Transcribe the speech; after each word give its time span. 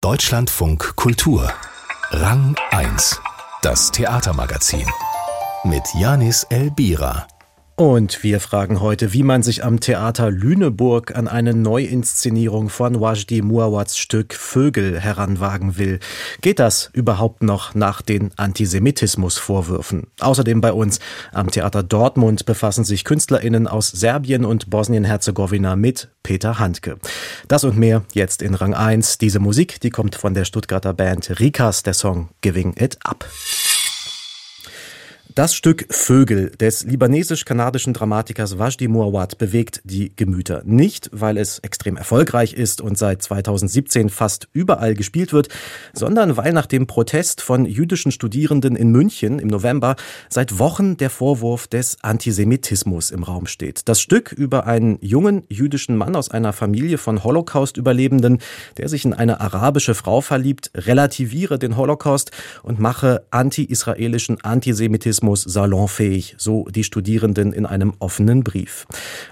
Deutschlandfunk 0.00 0.94
Kultur. 0.94 1.52
Rang 2.10 2.54
1. 2.70 3.20
Das 3.62 3.90
Theatermagazin. 3.90 4.86
Mit 5.64 5.82
Janis 5.92 6.44
Elbira. 6.44 7.26
Und 7.78 8.24
wir 8.24 8.40
fragen 8.40 8.80
heute, 8.80 9.12
wie 9.12 9.22
man 9.22 9.44
sich 9.44 9.64
am 9.64 9.78
Theater 9.78 10.32
Lüneburg 10.32 11.14
an 11.14 11.28
eine 11.28 11.54
Neuinszenierung 11.54 12.70
von 12.70 13.00
Wajdi 13.00 13.40
Muawads 13.40 13.96
Stück 13.98 14.34
Vögel 14.34 14.98
heranwagen 14.98 15.78
will. 15.78 16.00
Geht 16.40 16.58
das 16.58 16.90
überhaupt 16.92 17.44
noch 17.44 17.76
nach 17.76 18.02
den 18.02 18.32
Antisemitismusvorwürfen? 18.36 20.08
Außerdem 20.18 20.60
bei 20.60 20.72
uns 20.72 20.98
am 21.30 21.52
Theater 21.52 21.84
Dortmund 21.84 22.46
befassen 22.46 22.82
sich 22.82 23.04
KünstlerInnen 23.04 23.68
aus 23.68 23.90
Serbien 23.90 24.44
und 24.44 24.70
Bosnien-Herzegowina 24.70 25.76
mit 25.76 26.08
Peter 26.24 26.58
Handke. 26.58 26.98
Das 27.46 27.62
und 27.62 27.78
mehr 27.78 28.02
jetzt 28.12 28.42
in 28.42 28.56
Rang 28.56 28.74
1. 28.74 29.18
Diese 29.18 29.38
Musik, 29.38 29.80
die 29.82 29.90
kommt 29.90 30.16
von 30.16 30.34
der 30.34 30.46
Stuttgarter 30.46 30.94
Band 30.94 31.38
Rikas, 31.38 31.84
der 31.84 31.94
Song 31.94 32.30
Giving 32.40 32.74
It 32.76 32.98
Up. 33.04 33.24
Das 35.38 35.54
Stück 35.54 35.86
Vögel 35.88 36.50
des 36.58 36.82
libanesisch-kanadischen 36.82 37.94
Dramatikers 37.94 38.58
Wajdi 38.58 38.88
Mouawad 38.88 39.38
bewegt 39.38 39.80
die 39.84 40.10
Gemüter. 40.16 40.62
Nicht, 40.64 41.10
weil 41.12 41.36
es 41.36 41.60
extrem 41.60 41.96
erfolgreich 41.96 42.54
ist 42.54 42.80
und 42.80 42.98
seit 42.98 43.22
2017 43.22 44.10
fast 44.10 44.48
überall 44.52 44.94
gespielt 44.94 45.32
wird, 45.32 45.46
sondern 45.92 46.36
weil 46.36 46.52
nach 46.52 46.66
dem 46.66 46.88
Protest 46.88 47.40
von 47.40 47.66
jüdischen 47.66 48.10
Studierenden 48.10 48.74
in 48.74 48.90
München 48.90 49.38
im 49.38 49.46
November 49.46 49.94
seit 50.28 50.58
Wochen 50.58 50.96
der 50.96 51.08
Vorwurf 51.08 51.68
des 51.68 51.98
Antisemitismus 52.02 53.12
im 53.12 53.22
Raum 53.22 53.46
steht. 53.46 53.88
Das 53.88 54.00
Stück 54.00 54.32
über 54.32 54.66
einen 54.66 54.98
jungen 55.02 55.44
jüdischen 55.48 55.96
Mann 55.96 56.16
aus 56.16 56.32
einer 56.32 56.52
Familie 56.52 56.98
von 56.98 57.22
Holocaust-Überlebenden, 57.22 58.38
der 58.76 58.88
sich 58.88 59.04
in 59.04 59.14
eine 59.14 59.40
arabische 59.40 59.94
Frau 59.94 60.20
verliebt, 60.20 60.72
relativiere 60.74 61.60
den 61.60 61.76
Holocaust 61.76 62.32
und 62.64 62.80
mache 62.80 63.24
anti-israelischen 63.30 64.40
Antisemitismus 64.40 65.27
Journalismus 65.28 65.42
salonfähig, 65.42 66.34
so 66.38 66.64
die 66.70 66.84
Studierenden 66.84 67.52
in 67.52 67.66
einem 67.66 67.92
offenen 67.98 68.42
Brief. 68.44 68.86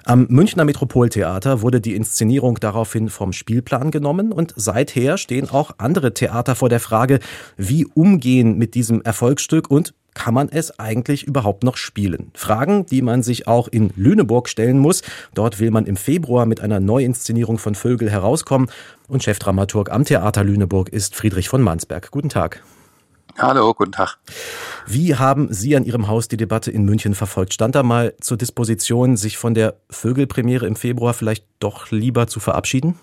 Am 0.04 0.26
Münchner 0.28 0.64
Metropoltheater 0.64 1.62
wurde 1.62 1.80
die 1.80 1.94
Inszenierung 1.94 2.56
daraufhin 2.60 3.08
vom 3.08 3.32
Spielplan 3.32 3.90
genommen 3.90 4.32
und 4.32 4.52
seither 4.56 5.16
stehen 5.16 5.48
auch 5.48 5.72
andere 5.78 6.12
Theater 6.12 6.54
vor 6.54 6.68
der 6.68 6.80
Frage, 6.80 7.20
wie 7.56 7.86
umgehen 7.86 8.58
mit 8.58 8.74
diesem 8.74 9.00
Erfolgsstück 9.02 9.70
und 9.70 9.94
kann 10.12 10.32
man 10.32 10.48
es 10.48 10.78
eigentlich 10.78 11.24
überhaupt 11.24 11.62
noch 11.62 11.76
spielen? 11.76 12.30
Fragen, 12.34 12.86
die 12.86 13.02
man 13.02 13.22
sich 13.22 13.46
auch 13.46 13.68
in 13.68 13.90
Lüneburg 13.96 14.48
stellen 14.48 14.78
muss. 14.78 15.02
Dort 15.34 15.60
will 15.60 15.70
man 15.70 15.84
im 15.84 15.96
Februar 15.96 16.46
mit 16.46 16.62
einer 16.62 16.80
Neuinszenierung 16.80 17.58
von 17.58 17.74
Vögel 17.74 18.10
herauskommen. 18.10 18.70
Und 19.08 19.24
Chefdramaturg 19.24 19.90
am 19.90 20.04
Theater 20.04 20.42
Lüneburg 20.42 20.88
ist 20.88 21.14
Friedrich 21.14 21.50
von 21.50 21.60
Mansberg. 21.60 22.10
Guten 22.10 22.30
Tag. 22.30 22.62
Hallo, 23.38 23.74
guten 23.74 23.92
Tag. 23.92 24.16
Wie 24.86 25.14
haben 25.14 25.52
Sie 25.52 25.76
an 25.76 25.84
Ihrem 25.84 26.08
Haus 26.08 26.26
die 26.28 26.38
Debatte 26.38 26.70
in 26.70 26.84
München 26.84 27.14
verfolgt? 27.14 27.52
Stand 27.52 27.74
da 27.74 27.82
mal 27.82 28.14
zur 28.20 28.38
Disposition, 28.38 29.16
sich 29.16 29.36
von 29.36 29.52
der 29.52 29.74
Vögelpremiere 29.90 30.66
im 30.66 30.74
Februar 30.74 31.12
vielleicht 31.12 31.44
doch 31.58 31.90
lieber 31.90 32.28
zu 32.28 32.40
verabschieden? 32.40 32.98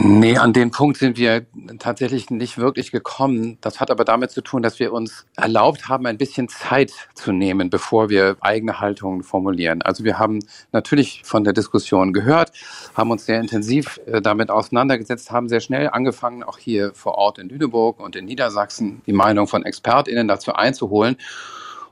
Nee, 0.00 0.38
an 0.38 0.52
den 0.52 0.70
Punkt 0.70 0.96
sind 0.96 1.18
wir 1.18 1.46
tatsächlich 1.78 2.30
nicht 2.30 2.58
wirklich 2.58 2.90
gekommen. 2.90 3.58
Das 3.60 3.80
hat 3.80 3.90
aber 3.90 4.04
damit 4.04 4.30
zu 4.30 4.40
tun, 4.40 4.62
dass 4.62 4.78
wir 4.78 4.92
uns 4.92 5.26
erlaubt 5.36 5.88
haben, 5.88 6.06
ein 6.06 6.18
bisschen 6.18 6.48
Zeit 6.48 6.92
zu 7.14 7.32
nehmen, 7.32 7.70
bevor 7.70 8.08
wir 8.08 8.36
eigene 8.40 8.80
Haltungen 8.80 9.22
formulieren. 9.22 9.82
Also 9.82 10.04
wir 10.04 10.18
haben 10.18 10.40
natürlich 10.72 11.22
von 11.24 11.44
der 11.44 11.52
Diskussion 11.52 12.12
gehört, 12.12 12.52
haben 12.94 13.10
uns 13.10 13.26
sehr 13.26 13.40
intensiv 13.40 14.00
äh, 14.06 14.20
damit 14.20 14.50
auseinandergesetzt, 14.50 15.30
haben 15.30 15.48
sehr 15.48 15.60
schnell 15.60 15.90
angefangen, 15.90 16.42
auch 16.42 16.58
hier 16.58 16.92
vor 16.94 17.16
Ort 17.16 17.38
in 17.38 17.48
Lüneburg 17.48 18.00
und 18.00 18.16
in 18.16 18.24
Niedersachsen 18.24 19.02
die 19.06 19.12
Meinung 19.12 19.46
von 19.46 19.64
ExpertInnen 19.64 20.28
dazu 20.28 20.54
einzuholen 20.54 21.16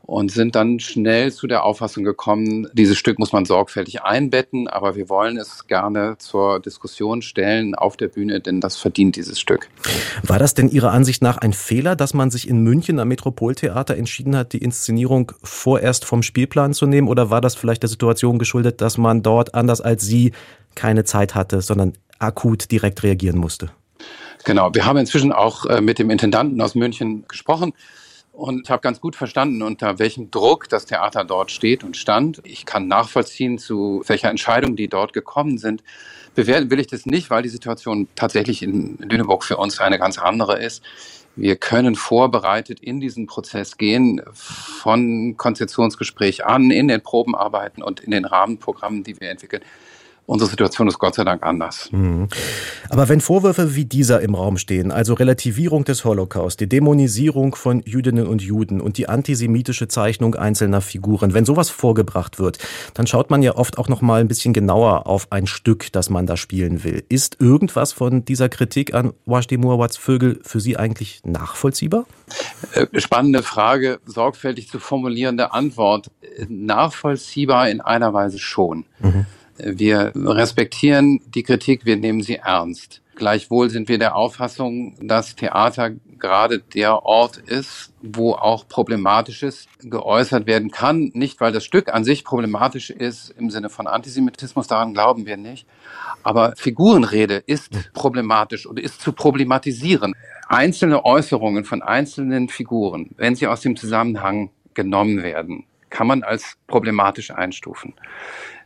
und 0.02 0.32
sind 0.32 0.54
dann 0.54 0.80
schnell 0.80 1.32
zu 1.32 1.46
der 1.46 1.64
Auffassung 1.64 2.04
gekommen, 2.04 2.68
dieses 2.72 2.98
Stück 2.98 3.18
muss 3.18 3.32
man 3.32 3.44
sorgfältig 3.44 4.02
einbetten, 4.02 4.68
aber 4.68 4.96
wir 4.96 5.08
wollen 5.08 5.36
es 5.36 5.66
gerne 5.68 6.16
zur 6.18 6.60
Diskussion 6.60 7.22
stellen 7.22 7.74
auf 7.74 7.96
der 7.96 8.08
Bühne, 8.08 8.40
denn 8.40 8.60
das 8.60 8.76
verdient 8.76 9.16
dieses 9.16 9.38
Stück. 9.38 9.68
War 10.22 10.38
das 10.38 10.54
denn 10.54 10.68
Ihrer 10.68 10.90
Ansicht 10.90 11.22
nach 11.22 11.38
ein 11.38 11.52
Fehler, 11.52 11.94
dass 11.96 12.14
man 12.14 12.30
sich 12.30 12.48
in 12.48 12.62
München 12.62 12.98
am 12.98 13.08
Metropoltheater 13.08 13.96
entschieden 13.96 14.36
hat, 14.36 14.52
die 14.52 14.58
Inszenierung 14.58 15.32
vorerst 15.42 16.04
vom 16.04 16.22
Spielplan 16.22 16.74
zu 16.74 16.86
nehmen 16.86 17.08
oder 17.08 17.30
war 17.30 17.40
das 17.40 17.54
vielleicht 17.54 17.82
der 17.82 17.90
Situation 17.90 18.38
geschuldet, 18.38 18.80
dass 18.80 18.98
man 18.98 19.22
dort 19.22 19.54
anders 19.54 19.80
als 19.80 20.02
Sie 20.04 20.32
keine 20.74 21.04
Zeit 21.04 21.34
hatte, 21.34 21.60
sondern 21.60 21.92
akut 22.18 22.70
direkt 22.70 23.02
reagieren 23.02 23.38
musste? 23.38 23.70
Genau, 24.44 24.74
wir 24.74 24.84
haben 24.84 24.96
inzwischen 24.96 25.32
auch 25.32 25.66
äh, 25.66 25.80
mit 25.80 26.00
dem 26.00 26.10
Intendanten 26.10 26.60
aus 26.60 26.74
München 26.74 27.24
gesprochen 27.28 27.72
und 28.32 28.70
habe 28.70 28.80
ganz 28.80 29.00
gut 29.00 29.14
verstanden, 29.14 29.62
unter 29.62 29.98
welchem 29.98 30.30
Druck 30.30 30.68
das 30.68 30.86
Theater 30.86 31.24
dort 31.24 31.50
steht 31.50 31.84
und 31.84 31.96
stand. 31.96 32.40
Ich 32.44 32.64
kann 32.64 32.88
nachvollziehen, 32.88 33.58
zu 33.58 34.02
welcher 34.06 34.30
Entscheidung 34.30 34.74
die 34.74 34.88
dort 34.88 35.12
gekommen 35.12 35.58
sind. 35.58 35.84
Bewerten 36.34 36.70
will 36.70 36.80
ich 36.80 36.86
das 36.86 37.04
nicht, 37.04 37.28
weil 37.28 37.42
die 37.42 37.50
Situation 37.50 38.08
tatsächlich 38.16 38.62
in 38.62 38.96
Lüneburg 38.98 39.44
für 39.44 39.58
uns 39.58 39.80
eine 39.80 39.98
ganz 39.98 40.18
andere 40.18 40.58
ist. 40.58 40.82
Wir 41.36 41.56
können 41.56 41.94
vorbereitet 41.94 42.80
in 42.80 43.00
diesen 43.00 43.26
Prozess 43.26 43.76
gehen, 43.76 44.20
von 44.32 45.36
Konzeptionsgespräch 45.36 46.44
an, 46.44 46.70
in 46.70 46.88
den 46.88 47.02
Probenarbeiten 47.02 47.82
und 47.82 48.00
in 48.00 48.10
den 48.10 48.24
Rahmenprogrammen, 48.24 49.02
die 49.02 49.18
wir 49.20 49.30
entwickeln. 49.30 49.62
Unsere 50.24 50.48
Situation 50.48 50.86
ist 50.86 50.98
Gott 50.98 51.16
sei 51.16 51.24
Dank 51.24 51.42
anders. 51.42 51.88
Mhm. 51.90 52.28
Aber 52.88 53.08
wenn 53.08 53.20
Vorwürfe 53.20 53.74
wie 53.74 53.84
dieser 53.84 54.20
im 54.20 54.34
Raum 54.34 54.56
stehen, 54.56 54.92
also 54.92 55.14
Relativierung 55.14 55.84
des 55.84 56.04
Holocaust, 56.04 56.60
die 56.60 56.68
Dämonisierung 56.68 57.56
von 57.56 57.82
Jüdinnen 57.84 58.26
und 58.28 58.40
Juden 58.40 58.80
und 58.80 58.98
die 58.98 59.08
antisemitische 59.08 59.88
Zeichnung 59.88 60.36
einzelner 60.36 60.80
Figuren, 60.80 61.34
wenn 61.34 61.44
sowas 61.44 61.70
vorgebracht 61.70 62.38
wird, 62.38 62.58
dann 62.94 63.08
schaut 63.08 63.30
man 63.30 63.42
ja 63.42 63.56
oft 63.56 63.78
auch 63.78 63.88
noch 63.88 64.00
mal 64.00 64.20
ein 64.20 64.28
bisschen 64.28 64.52
genauer 64.52 65.08
auf 65.08 65.26
ein 65.30 65.48
Stück, 65.48 65.90
das 65.92 66.08
man 66.08 66.26
da 66.26 66.36
spielen 66.36 66.84
will. 66.84 67.02
Ist 67.08 67.40
irgendwas 67.40 67.92
von 67.92 68.24
dieser 68.24 68.48
Kritik 68.48 68.94
an 68.94 69.12
Wajdi 69.26 69.56
Muawads 69.56 69.96
Vögel 69.96 70.38
für 70.44 70.60
Sie 70.60 70.76
eigentlich 70.76 71.20
nachvollziehbar? 71.24 72.04
Äh, 72.74 73.00
spannende 73.00 73.42
Frage, 73.42 73.98
sorgfältig 74.06 74.68
zu 74.68 74.78
formulierende 74.78 75.52
Antwort. 75.52 76.10
Nachvollziehbar 76.48 77.68
in 77.68 77.80
einer 77.80 78.14
Weise 78.14 78.38
schon. 78.38 78.84
Mhm. 79.00 79.26
Wir 79.64 80.12
respektieren 80.14 81.20
die 81.26 81.42
Kritik, 81.42 81.84
wir 81.84 81.96
nehmen 81.96 82.22
sie 82.22 82.36
ernst. 82.36 83.00
Gleichwohl 83.14 83.70
sind 83.70 83.88
wir 83.88 83.98
der 83.98 84.16
Auffassung, 84.16 84.96
dass 85.00 85.36
Theater 85.36 85.90
gerade 86.18 86.60
der 86.60 87.04
Ort 87.04 87.36
ist, 87.36 87.92
wo 88.00 88.32
auch 88.32 88.66
Problematisches 88.66 89.66
geäußert 89.80 90.46
werden 90.46 90.70
kann. 90.70 91.10
Nicht, 91.14 91.40
weil 91.40 91.52
das 91.52 91.64
Stück 91.64 91.92
an 91.92 92.04
sich 92.04 92.24
problematisch 92.24 92.90
ist 92.90 93.30
im 93.38 93.50
Sinne 93.50 93.68
von 93.68 93.86
Antisemitismus, 93.86 94.66
daran 94.66 94.94
glauben 94.94 95.26
wir 95.26 95.36
nicht. 95.36 95.66
Aber 96.22 96.54
Figurenrede 96.56 97.42
ist 97.46 97.92
problematisch 97.92 98.66
und 98.66 98.80
ist 98.80 99.00
zu 99.00 99.12
problematisieren. 99.12 100.14
Einzelne 100.48 101.04
Äußerungen 101.04 101.64
von 101.64 101.82
einzelnen 101.82 102.48
Figuren, 102.48 103.10
wenn 103.16 103.34
sie 103.34 103.46
aus 103.46 103.60
dem 103.60 103.76
Zusammenhang 103.76 104.50
genommen 104.74 105.22
werden, 105.22 105.66
kann 105.90 106.06
man 106.06 106.22
als 106.22 106.56
problematisch 106.66 107.30
einstufen. 107.30 107.94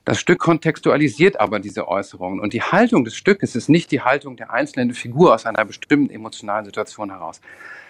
Das 0.06 0.20
Stück 0.20 0.38
kontextualisiert 0.38 1.40
aber 1.40 1.58
diese 1.58 1.88
Äußerungen 1.88 2.38
und 2.38 2.52
die 2.52 2.62
Haltung 2.62 3.04
des 3.04 3.16
Stückes 3.16 3.56
ist 3.56 3.68
nicht 3.68 3.90
die 3.90 4.02
Haltung 4.02 4.36
der 4.36 4.52
einzelnen 4.52 4.94
Figur 4.94 5.34
aus 5.34 5.46
einer 5.46 5.64
bestimmten 5.64 6.14
emotionalen 6.14 6.64
Situation 6.64 7.10
heraus. 7.10 7.40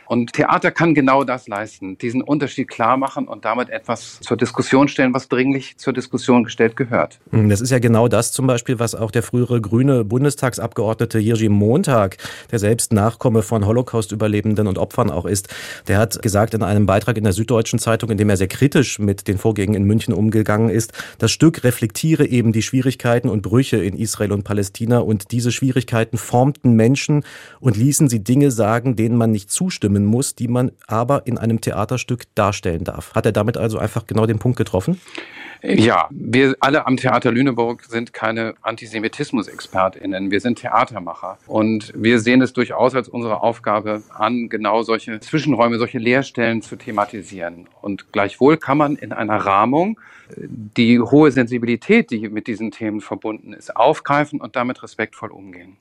Und 0.06 0.32
Theater 0.32 0.70
kann 0.70 0.94
genau 0.94 1.24
das 1.24 1.48
leisten, 1.48 1.98
diesen 1.98 2.22
Unterschied 2.22 2.68
klar 2.68 2.96
machen 2.96 3.28
und 3.28 3.44
damit 3.44 3.70
etwas 3.70 4.20
zur 4.20 4.36
Diskussion 4.36 4.88
stellen, 4.88 5.12
was 5.12 5.28
dringlich 5.28 5.76
zur 5.78 5.92
Diskussion 5.92 6.44
gestellt 6.44 6.76
gehört. 6.76 7.18
Hm, 7.30 7.48
das 7.48 7.60
ist 7.60 7.70
ja 7.70 7.78
genau 7.78 8.08
das 8.08 8.32
zum 8.32 8.46
Beispiel, 8.46 8.78
was 8.78 8.94
auch 8.94 9.10
der 9.10 9.22
frühere 9.22 9.60
grüne 9.60 10.04
Bundestagsabgeordnete 10.04 11.18
Jiří 11.18 11.48
Montag, 11.48 12.18
der 12.50 12.58
selbst 12.58 12.92
Nachkomme 12.92 13.42
von 13.42 13.66
Holocaust-Überlebenden 13.66 14.66
und 14.66 14.78
Opfern 14.78 15.10
auch 15.10 15.26
ist, 15.26 15.48
der 15.88 15.98
hat 15.98 16.22
gesagt 16.22 16.54
in 16.54 16.62
einem 16.62 16.86
Beitrag 16.86 17.16
in 17.16 17.24
der 17.24 17.32
Süddeutschen 17.32 17.78
Zeitung, 17.78 18.10
in 18.10 18.18
dem 18.18 18.30
er 18.30 18.36
sehr 18.36 18.48
kritisch 18.48 18.98
mit 18.98 19.28
den 19.28 19.38
Vorgängen 19.38 19.74
in 19.74 19.84
München 19.84 20.14
umgegangen 20.14 20.68
ist, 20.68 20.92
das 21.18 21.32
Stück 21.32 21.64
reflektiere 21.64 22.26
eben 22.26 22.52
die 22.52 22.62
Schwierigkeiten 22.62 23.28
und 23.28 23.42
Brüche 23.42 23.78
in 23.78 23.96
Israel 23.96 24.32
und 24.32 24.44
Palästina 24.44 24.98
und 24.98 25.32
diese 25.32 25.52
Schwierigkeiten 25.52 26.18
formten 26.18 26.72
Menschen 26.74 27.24
und 27.60 27.76
ließen 27.76 28.08
sie 28.08 28.22
Dinge 28.22 28.50
sagen, 28.50 28.96
denen 28.96 29.16
man 29.16 29.30
nicht 29.30 29.50
zustimmen 29.50 29.95
stimmen 29.96 30.06
muss, 30.06 30.34
die 30.34 30.48
man 30.48 30.72
aber 30.86 31.26
in 31.26 31.38
einem 31.38 31.60
Theaterstück 31.60 32.24
darstellen 32.34 32.84
darf. 32.84 33.14
Hat 33.14 33.26
er 33.26 33.32
damit 33.32 33.56
also 33.56 33.78
einfach 33.78 34.06
genau 34.06 34.26
den 34.26 34.38
Punkt 34.38 34.58
getroffen? 34.58 35.00
Ja, 35.62 36.08
wir 36.10 36.54
alle 36.60 36.86
am 36.86 36.96
Theater 36.98 37.32
Lüneburg 37.32 37.84
sind 37.84 38.12
keine 38.12 38.54
Antisemitismus-ExpertInnen. 38.62 40.30
Wir 40.30 40.40
sind 40.40 40.58
Theatermacher. 40.58 41.38
Und 41.46 41.92
wir 41.96 42.20
sehen 42.20 42.42
es 42.42 42.52
durchaus 42.52 42.94
als 42.94 43.08
unsere 43.08 43.42
Aufgabe 43.42 44.02
an, 44.10 44.48
genau 44.50 44.82
solche 44.82 45.18
Zwischenräume, 45.18 45.78
solche 45.78 45.98
Leerstellen 45.98 46.60
zu 46.60 46.76
thematisieren. 46.76 47.68
Und 47.80 48.12
gleichwohl 48.12 48.58
kann 48.58 48.76
man 48.76 48.96
in 48.96 49.12
einer 49.12 49.36
Rahmung 49.36 49.98
die 50.36 51.00
hohe 51.00 51.30
Sensibilität, 51.30 52.10
die 52.10 52.28
mit 52.28 52.46
diesen 52.46 52.70
Themen 52.70 53.00
verbunden 53.00 53.52
ist, 53.52 53.76
aufgreifen 53.76 54.40
und 54.40 54.56
damit 54.56 54.82
respektvoll 54.82 55.30
umgehen. 55.30 55.76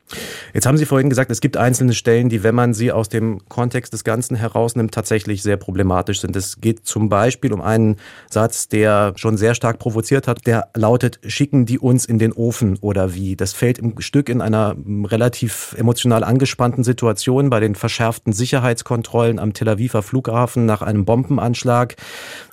Jetzt 0.53 0.65
haben 0.65 0.77
Sie 0.77 0.86
vorhin 0.86 1.09
gesagt, 1.09 1.31
es 1.31 1.42
gibt 1.42 1.57
einzelne 1.57 1.94
Stellen, 1.94 2.30
die, 2.30 2.44
wenn 2.44 2.56
man 2.56 2.74
sie 2.74 2.92
aus 2.92 3.09
dem 3.09 3.42
Kontext 3.50 3.94
des 3.94 4.03
Ganzen 4.03 4.36
herausnimmt, 4.36 4.94
tatsächlich 4.94 5.44
sehr 5.44 5.57
problematisch 5.57 6.21
sind. 6.21 6.36
Es 6.36 6.62
geht 6.62 6.86
zum 6.86 7.09
Beispiel 7.09 7.51
um 7.53 7.62
einen 7.62 7.97
Satz, 8.30 8.68
der 8.68 9.13
schon 9.15 9.38
sehr 9.38 9.56
stark 9.56 9.80
provoziert 9.80 10.27
hat, 10.27 10.45
der 10.45 10.69
lautet, 10.75 11.19
schicken 11.27 11.65
die 11.65 11.80
uns 11.80 12.06
in 12.06 12.19
den 12.19 12.31
Ofen 12.31 12.77
oder 12.81 13.13
wie. 13.13 13.36
Das 13.36 13.53
fällt 13.53 13.80
im 13.80 14.00
Stück 14.00 14.30
in 14.30 14.42
einer 14.42 14.75
relativ 15.06 15.75
emotional 15.77 16.24
angespannten 16.24 16.83
Situation 16.83 17.50
bei 17.50 17.59
den 17.59 17.75
verschärften 17.75 18.33
Sicherheitskontrollen 18.33 19.39
am 19.39 19.53
Tel 19.53 19.69
Aviver 19.69 20.03
Flughafen 20.03 20.65
nach 20.65 20.81
einem 20.81 21.06
Bombenanschlag. 21.06 21.95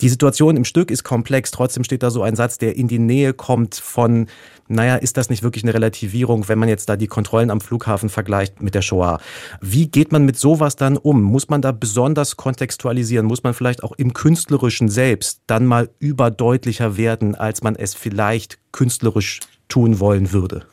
Die 0.01 0.09
Situation 0.09 0.57
im 0.57 0.65
Stück 0.65 0.91
ist 0.91 1.05
komplex, 1.05 1.51
trotzdem 1.51 1.82
trotzdem 1.83 1.85
steht 1.85 2.03
da 2.03 2.11
so 2.11 2.23
ein 2.23 2.37
Satz, 2.37 2.59
der 2.59 2.77
in 2.77 2.89
die 2.89 2.99
Nähe 2.99 3.35
kommt 3.35 3.75
von, 3.75 4.27
naja, 4.69 4.97
ist 4.97 5.17
das 5.17 5.31
nicht 5.31 5.43
wirklich 5.43 5.65
eine 5.65 5.75
Relativierung, 5.75 6.49
wenn 6.49 6.59
man 6.59 6.69
jetzt 6.69 6.89
da 6.89 6.97
die 6.97 7.07
Kontrollen 7.07 7.51
am 7.51 7.61
Flughafen 7.61 8.09
vergleicht 8.09 8.63
mit 8.63 8.75
der 8.75 8.83
Shoah? 8.83 9.19
Wie 9.61 9.89
geht 9.89 10.13
man 10.13 10.25
mit 10.25 10.39
sowas 10.39 10.77
dann 10.77 10.97
um? 10.97 11.23
Muss 11.23 11.49
man 11.49 11.61
da 11.61 11.73
besonders 11.73 12.37
kontextualisieren? 12.37 13.27
Muss 13.27 13.43
man 13.43 13.55
vielleicht 13.55 13.83
auch 13.83 13.93
im 13.99 14.13
Künstlerischen 14.13 14.89
selbst 14.89 15.43
dann 15.47 15.67
mal 15.67 15.91
überdeutlicher 15.99 16.97
werden, 16.97 17.35
als 17.35 17.63
man 17.63 17.77
es 17.77 17.95
vielleicht 17.95 18.59
künstlerisch 18.73 19.41
tun 19.69 19.99
wollen 19.99 20.33
würde? 20.33 20.67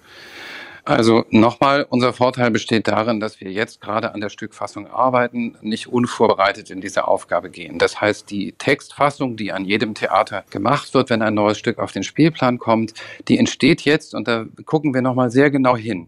Also 0.89 1.25
nochmal, 1.29 1.85
unser 1.87 2.13
Vorteil 2.13 2.49
besteht 2.49 2.87
darin, 2.87 3.19
dass 3.19 3.39
wir 3.39 3.51
jetzt 3.51 3.79
gerade 3.79 4.13
an 4.13 4.21
der 4.21 4.29
Stückfassung 4.29 4.87
arbeiten, 4.87 5.55
nicht 5.61 5.87
unvorbereitet 5.87 6.71
in 6.71 6.81
diese 6.81 7.07
Aufgabe 7.07 7.51
gehen. 7.51 7.77
Das 7.77 8.01
heißt, 8.01 8.31
die 8.31 8.53
Textfassung, 8.53 9.37
die 9.37 9.51
an 9.51 9.65
jedem 9.65 9.93
Theater 9.93 10.43
gemacht 10.49 10.93
wird, 10.95 11.11
wenn 11.11 11.21
ein 11.21 11.35
neues 11.35 11.59
Stück 11.59 11.77
auf 11.77 11.91
den 11.91 12.03
Spielplan 12.03 12.57
kommt, 12.57 12.93
die 13.27 13.37
entsteht 13.37 13.81
jetzt 13.81 14.15
und 14.15 14.27
da 14.27 14.45
gucken 14.65 14.93
wir 14.93 15.01
nochmal 15.01 15.29
sehr 15.29 15.51
genau 15.51 15.77
hin 15.77 16.07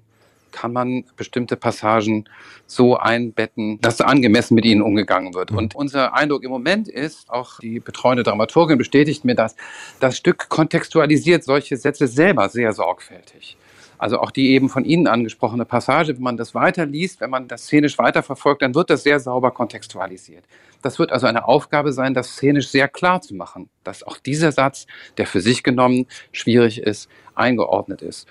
kann 0.51 0.73
man 0.73 1.05
bestimmte 1.15 1.55
Passagen 1.55 2.25
so 2.67 2.97
einbetten, 2.97 3.79
dass 3.79 4.01
angemessen 4.01 4.55
mit 4.55 4.65
ihnen 4.65 4.81
umgegangen 4.81 5.33
wird. 5.33 5.51
Mhm. 5.51 5.57
Und 5.57 5.75
unser 5.75 6.13
Eindruck 6.13 6.43
im 6.43 6.51
Moment 6.51 6.87
ist, 6.87 7.29
auch 7.29 7.59
die 7.59 7.79
betreuende 7.79 8.23
Dramaturgin 8.23 8.77
bestätigt 8.77 9.23
mir 9.23 9.35
das, 9.35 9.55
das 10.01 10.17
Stück 10.17 10.49
kontextualisiert 10.49 11.43
solche 11.43 11.77
Sätze 11.77 12.07
selber 12.07 12.49
sehr 12.49 12.73
sorgfältig. 12.73 13.57
Also 14.01 14.19
auch 14.19 14.31
die 14.31 14.49
eben 14.49 14.67
von 14.67 14.83
Ihnen 14.83 15.05
angesprochene 15.05 15.63
Passage, 15.63 16.15
wenn 16.15 16.23
man 16.23 16.35
das 16.35 16.55
weiterliest, 16.55 17.21
wenn 17.21 17.29
man 17.29 17.47
das 17.47 17.65
szenisch 17.65 17.99
weiterverfolgt, 17.99 18.63
dann 18.63 18.73
wird 18.73 18.89
das 18.89 19.03
sehr 19.03 19.19
sauber 19.19 19.51
kontextualisiert. 19.51 20.43
Das 20.81 20.97
wird 20.97 21.11
also 21.11 21.27
eine 21.27 21.47
Aufgabe 21.47 21.93
sein, 21.93 22.15
das 22.15 22.31
szenisch 22.31 22.69
sehr 22.69 22.87
klar 22.87 23.21
zu 23.21 23.35
machen, 23.35 23.69
dass 23.83 24.01
auch 24.01 24.17
dieser 24.17 24.51
Satz, 24.51 24.87
der 25.17 25.27
für 25.27 25.39
sich 25.39 25.61
genommen 25.61 26.07
schwierig 26.31 26.81
ist, 26.81 27.09
eingeordnet 27.35 28.01
ist. 28.01 28.27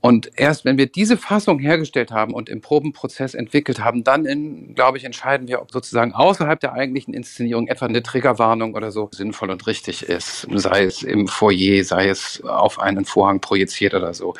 Und 0.00 0.30
erst 0.36 0.64
wenn 0.64 0.78
wir 0.78 0.86
diese 0.86 1.16
Fassung 1.16 1.58
hergestellt 1.58 2.12
haben 2.12 2.32
und 2.32 2.48
im 2.48 2.60
Probenprozess 2.60 3.34
entwickelt 3.34 3.80
haben, 3.80 4.04
dann, 4.04 4.26
in, 4.26 4.74
glaube 4.74 4.96
ich, 4.96 5.04
entscheiden 5.04 5.48
wir, 5.48 5.60
ob 5.60 5.72
sozusagen 5.72 6.12
außerhalb 6.12 6.60
der 6.60 6.72
eigentlichen 6.72 7.14
Inszenierung 7.14 7.66
etwa 7.66 7.86
eine 7.86 8.02
Triggerwarnung 8.02 8.74
oder 8.74 8.92
so 8.92 9.08
sinnvoll 9.12 9.50
und 9.50 9.66
richtig 9.66 10.04
ist. 10.04 10.46
Sei 10.54 10.84
es 10.84 11.02
im 11.02 11.26
Foyer, 11.26 11.82
sei 11.82 12.08
es 12.08 12.42
auf 12.44 12.78
einen 12.78 13.04
Vorhang 13.04 13.40
projiziert 13.40 13.94
oder 13.94 14.14
so. 14.14 14.34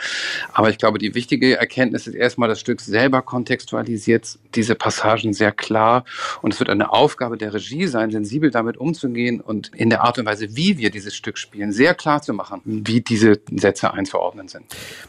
Aber 0.52 0.70
ich 0.70 0.78
glaube, 0.78 0.98
die 0.98 1.14
wichtige 1.16 1.56
Erkenntnis 1.56 2.06
ist 2.06 2.14
erstmal, 2.14 2.48
das 2.48 2.60
Stück 2.60 2.80
selber 2.80 3.22
kontextualisiert 3.22 4.38
diese 4.54 4.76
Passagen 4.76 5.32
sehr 5.32 5.50
klar. 5.50 6.04
Und 6.40 6.54
es 6.54 6.60
wird 6.60 6.70
eine 6.70 6.92
Aufgabe 6.92 7.36
der 7.36 7.52
Regie 7.52 7.88
sein, 7.88 8.12
sensibel 8.12 8.52
damit 8.52 8.76
umzugehen 8.76 9.40
und 9.40 9.74
in 9.74 9.90
der 9.90 10.04
Art 10.04 10.18
und 10.18 10.26
Weise, 10.26 10.54
wie 10.56 10.78
wir 10.78 10.90
dieses 10.90 11.16
Stück 11.16 11.36
spielen, 11.36 11.72
sehr 11.72 11.94
klar 11.94 12.22
zu 12.22 12.32
machen, 12.32 12.60
wie 12.64 13.00
diese 13.00 13.40
Sätze 13.50 13.92
einzuordnen 13.92 14.46
sind. 14.46 14.64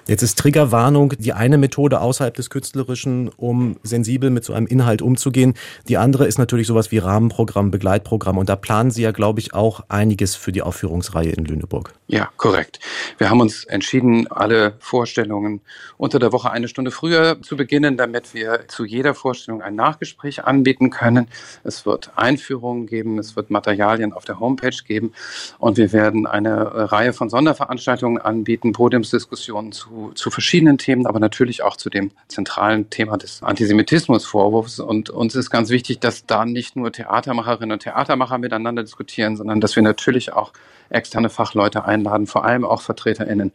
Jetzt 0.07 0.23
ist 0.23 0.38
Triggerwarnung 0.39 1.15
die 1.19 1.33
eine 1.33 1.57
Methode 1.57 1.99
außerhalb 1.99 2.33
des 2.33 2.49
Künstlerischen, 2.49 3.27
um 3.35 3.75
sensibel 3.83 4.29
mit 4.29 4.45
so 4.45 4.53
einem 4.53 4.67
Inhalt 4.67 5.01
umzugehen. 5.01 5.53
Die 5.89 5.97
andere 5.97 6.27
ist 6.27 6.37
natürlich 6.37 6.65
sowas 6.65 6.91
wie 6.91 6.97
Rahmenprogramm, 6.97 7.71
Begleitprogramm. 7.71 8.37
Und 8.37 8.47
da 8.47 8.55
planen 8.55 8.89
Sie 8.89 9.01
ja, 9.01 9.11
glaube 9.11 9.41
ich, 9.41 9.53
auch 9.53 9.81
einiges 9.89 10.37
für 10.37 10.53
die 10.53 10.61
Aufführungsreihe 10.61 11.31
in 11.31 11.43
Lüneburg. 11.43 11.93
Ja, 12.07 12.29
korrekt. 12.37 12.79
Wir 13.17 13.29
haben 13.29 13.41
uns 13.41 13.65
entschieden, 13.65 14.27
alle 14.31 14.75
Vorstellungen 14.79 15.59
unter 15.97 16.19
der 16.19 16.31
Woche 16.31 16.49
eine 16.49 16.69
Stunde 16.69 16.91
früher 16.91 17.41
zu 17.41 17.57
beginnen, 17.57 17.97
damit 17.97 18.33
wir 18.33 18.61
zu 18.69 18.85
jeder 18.85 19.15
Vorstellung 19.15 19.61
ein 19.61 19.75
Nachgespräch 19.75 20.45
anbieten 20.45 20.89
können. 20.89 21.27
Es 21.65 21.85
wird 21.85 22.11
Einführungen 22.15 22.87
geben, 22.87 23.19
es 23.19 23.35
wird 23.35 23.51
Materialien 23.51 24.13
auf 24.13 24.23
der 24.23 24.39
Homepage 24.39 24.69
geben 24.87 25.11
und 25.57 25.75
wir 25.75 25.91
werden 25.91 26.25
eine 26.25 26.91
Reihe 26.91 27.11
von 27.11 27.29
Sonderveranstaltungen 27.29 28.21
anbieten, 28.21 28.71
Podiumsdiskussionen 28.71 29.73
zu, 29.73 30.13
zu 30.15 30.28
zu 30.29 30.33
verschiedenen 30.33 30.77
Themen, 30.77 31.07
aber 31.07 31.19
natürlich 31.19 31.63
auch 31.63 31.75
zu 31.75 31.89
dem 31.89 32.11
zentralen 32.27 32.89
Thema 32.91 33.17
des 33.17 33.41
Antisemitismusvorwurfs. 33.41 34.79
Und 34.79 35.09
uns 35.09 35.33
ist 35.33 35.49
ganz 35.49 35.69
wichtig, 35.69 35.99
dass 35.99 36.25
da 36.27 36.45
nicht 36.45 36.75
nur 36.75 36.91
Theatermacherinnen 36.91 37.73
und 37.73 37.81
Theatermacher 37.81 38.37
miteinander 38.37 38.83
diskutieren, 38.83 39.35
sondern 39.35 39.59
dass 39.59 39.75
wir 39.75 39.81
natürlich 39.81 40.33
auch 40.33 40.53
externe 40.89 41.29
Fachleute 41.29 41.85
einladen, 41.85 42.27
vor 42.27 42.45
allem 42.45 42.65
auch 42.65 42.81
VertreterInnen 42.81 43.51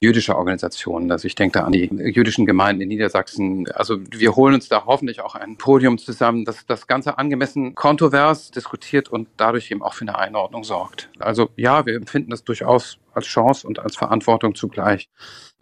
jüdischer 0.00 0.36
Organisationen. 0.36 1.10
Also 1.10 1.26
ich 1.26 1.34
denke 1.34 1.58
da 1.58 1.64
an 1.64 1.72
die 1.72 1.84
jüdischen 1.84 2.46
Gemeinden 2.46 2.82
in 2.82 2.88
Niedersachsen. 2.88 3.68
Also 3.72 3.98
wir 4.10 4.36
holen 4.36 4.54
uns 4.54 4.68
da 4.68 4.84
hoffentlich 4.86 5.20
auch 5.20 5.34
ein 5.34 5.56
Podium 5.56 5.98
zusammen, 5.98 6.44
das 6.44 6.66
das 6.66 6.86
Ganze 6.86 7.18
angemessen 7.18 7.74
kontrovers 7.74 8.50
diskutiert 8.50 9.08
und 9.08 9.28
dadurch 9.36 9.70
eben 9.70 9.82
auch 9.82 9.94
für 9.94 10.02
eine 10.02 10.18
Einordnung 10.18 10.64
sorgt. 10.64 11.08
Also 11.18 11.50
ja, 11.56 11.86
wir 11.86 11.94
empfinden 11.94 12.30
das 12.30 12.44
durchaus 12.44 12.98
als 13.14 13.26
Chance 13.26 13.66
und 13.66 13.78
als 13.78 13.96
Verantwortung 13.96 14.54
zugleich 14.54 15.08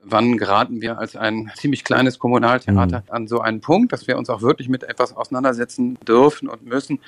wann 0.05 0.37
geraten 0.39 0.81
wir 0.81 0.99
als 0.99 1.17
ein 1.17 1.51
ziemlich 1.57 1.85
kleines 1.85 2.19
Kommunaltheater 2.19 3.01
mhm. 3.01 3.11
an 3.11 3.27
so 3.27 3.41
einen 3.41 3.61
Punkt, 3.61 3.93
dass 3.93 4.07
wir 4.07 4.19
uns 4.19 4.31
auch 4.31 4.43
wirklich 4.43 4.69
mit 4.69 4.85
etwas 4.85 5.17
auseinandersetzen 5.17 5.99
dürfen 6.07 6.49
und 6.49 6.65
müssen, 6.65 7.01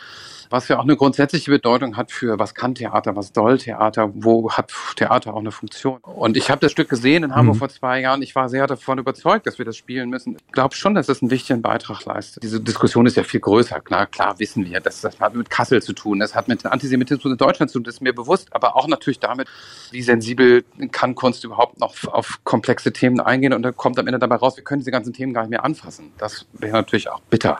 was 0.51 0.69
ja 0.69 0.79
auch 0.79 0.85
eine 0.85 0.97
grundsätzliche 0.97 1.51
Bedeutung 1.51 1.97
hat 1.97 2.13
für, 2.13 2.39
was 2.39 2.55
kann 2.55 2.75
Theater, 2.75 3.17
was 3.17 3.33
soll 3.35 3.59
Theater, 3.59 4.11
wo 4.15 4.51
hat 4.51 4.73
Theater 4.97 5.35
auch 5.35 5.41
eine 5.41 5.53
Funktion. 5.53 5.99
Und 6.03 6.37
ich 6.37 6.51
habe 6.51 6.61
das 6.61 6.73
Stück 6.73 6.89
gesehen 6.89 7.25
in 7.25 7.35
Hamburg 7.35 7.57
mhm. 7.57 7.59
vor 7.61 7.69
zwei 7.69 8.01
Jahren. 8.01 8.23
Ich 8.23 8.35
war 8.35 8.49
sehr 8.49 8.67
davon 8.67 8.99
überzeugt, 8.99 9.47
dass 9.47 9.59
wir 9.59 9.65
das 9.65 9.77
spielen 9.77 10.11
müssen. 10.11 10.37
Ich 10.47 10.53
glaube 10.53 10.75
schon, 10.75 10.95
dass 10.95 11.09
es 11.09 11.23
einen 11.23 11.31
wichtigen 11.31 11.63
Beitrag 11.63 12.05
leistet. 12.05 12.43
Diese 12.43 12.61
Diskussion 12.61 13.07
ist 13.07 13.17
ja 13.17 13.25
viel 13.25 13.41
größer. 13.41 13.81
Klar, 13.81 14.07
klar 14.07 14.39
wissen 14.39 14.65
wir, 14.67 14.81
dass 14.81 15.01
das 15.01 15.21
hat 15.21 15.35
mit 15.35 15.51
Kassel 15.51 15.83
zu 15.83 15.93
tun, 15.93 16.21
das 16.21 16.35
hat 16.35 16.49
mit 16.49 16.65
Antisemitismus 16.65 17.33
in 17.33 17.39
Deutschland 17.39 17.71
zu 17.71 17.79
tun, 17.79 17.85
das 17.85 17.97
ist 17.97 18.01
mir 18.01 18.15
bewusst, 18.15 18.49
aber 18.53 18.77
auch 18.77 18.89
natürlich 18.89 19.21
damit, 19.21 19.49
wie 19.91 20.03
sensibel 20.03 20.65
kann 20.93 21.15
Kunst 21.15 21.45
überhaupt 21.45 21.81
noch 21.81 21.95
auf 22.07 22.41
komplexe 22.45 22.86
Themen 22.93 23.21
eingehen 23.21 23.53
und 23.53 23.63
dann 23.63 23.77
kommt 23.77 23.99
am 23.99 24.07
Ende 24.07 24.19
dabei 24.19 24.37
raus, 24.37 24.57
wir 24.57 24.65
können 24.65 24.81
diese 24.81 24.91
ganzen 24.91 25.13
Themen 25.13 25.33
gar 25.33 25.43
nicht 25.43 25.51
mehr 25.51 25.65
anfassen. 25.65 26.13
Das 26.19 26.47
wäre 26.53 26.73
natürlich 26.73 27.09
auch 27.09 27.21
bitter. 27.31 27.59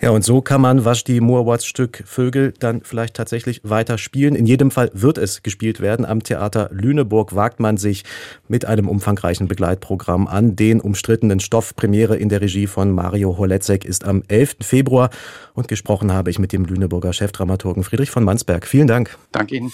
Ja, 0.00 0.10
und 0.10 0.24
so 0.24 0.40
kann 0.40 0.60
man 0.60 0.84
Vashti 0.84 1.20
Moawats 1.20 1.66
Stück 1.66 2.02
Vögel 2.06 2.52
dann 2.58 2.82
vielleicht 2.82 3.14
tatsächlich 3.14 3.60
weiter 3.64 3.98
spielen. 3.98 4.34
In 4.34 4.46
jedem 4.46 4.70
Fall 4.70 4.90
wird 4.92 5.18
es 5.18 5.42
gespielt 5.42 5.80
werden. 5.80 6.04
Am 6.04 6.22
Theater 6.22 6.68
Lüneburg 6.72 7.34
wagt 7.34 7.58
man 7.58 7.76
sich 7.76 8.04
mit 8.46 8.64
einem 8.64 8.88
umfangreichen 8.88 9.48
Begleitprogramm 9.48 10.28
an 10.28 10.54
den 10.54 10.80
umstrittenen 10.80 11.40
Stoff. 11.40 11.74
Premiere 11.74 12.16
in 12.16 12.28
der 12.28 12.40
Regie 12.40 12.66
von 12.66 12.92
Mario 12.92 13.38
Holetzek 13.38 13.84
ist 13.84 14.04
am 14.04 14.22
11. 14.28 14.56
Februar. 14.60 15.10
Und 15.54 15.66
gesprochen 15.66 16.12
habe 16.12 16.30
ich 16.30 16.38
mit 16.38 16.52
dem 16.52 16.64
Lüneburger 16.64 17.12
Chefdramaturgen 17.12 17.82
Friedrich 17.82 18.10
von 18.10 18.22
Mansberg. 18.22 18.66
Vielen 18.66 18.86
Dank. 18.86 19.16
Danke 19.32 19.56
Ihnen. 19.56 19.72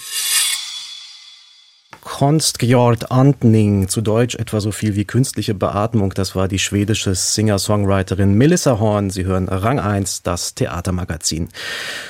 Konstgjord 2.05 3.11
Andning, 3.11 3.89
zu 3.89 4.01
Deutsch 4.01 4.37
etwa 4.37 4.61
so 4.61 4.71
viel 4.71 4.95
wie 4.95 5.05
künstliche 5.05 5.55
Beatmung. 5.55 6.13
Das 6.15 6.37
war 6.37 6.47
die 6.47 6.59
schwedische 6.59 7.15
Singer-Songwriterin 7.15 8.35
Melissa 8.35 8.79
Horn. 8.79 9.11
Sie 9.11 9.25
hören 9.25 9.49
Rang 9.49 9.81
1, 9.81 10.23
das 10.23 10.55
Theatermagazin. 10.55 11.49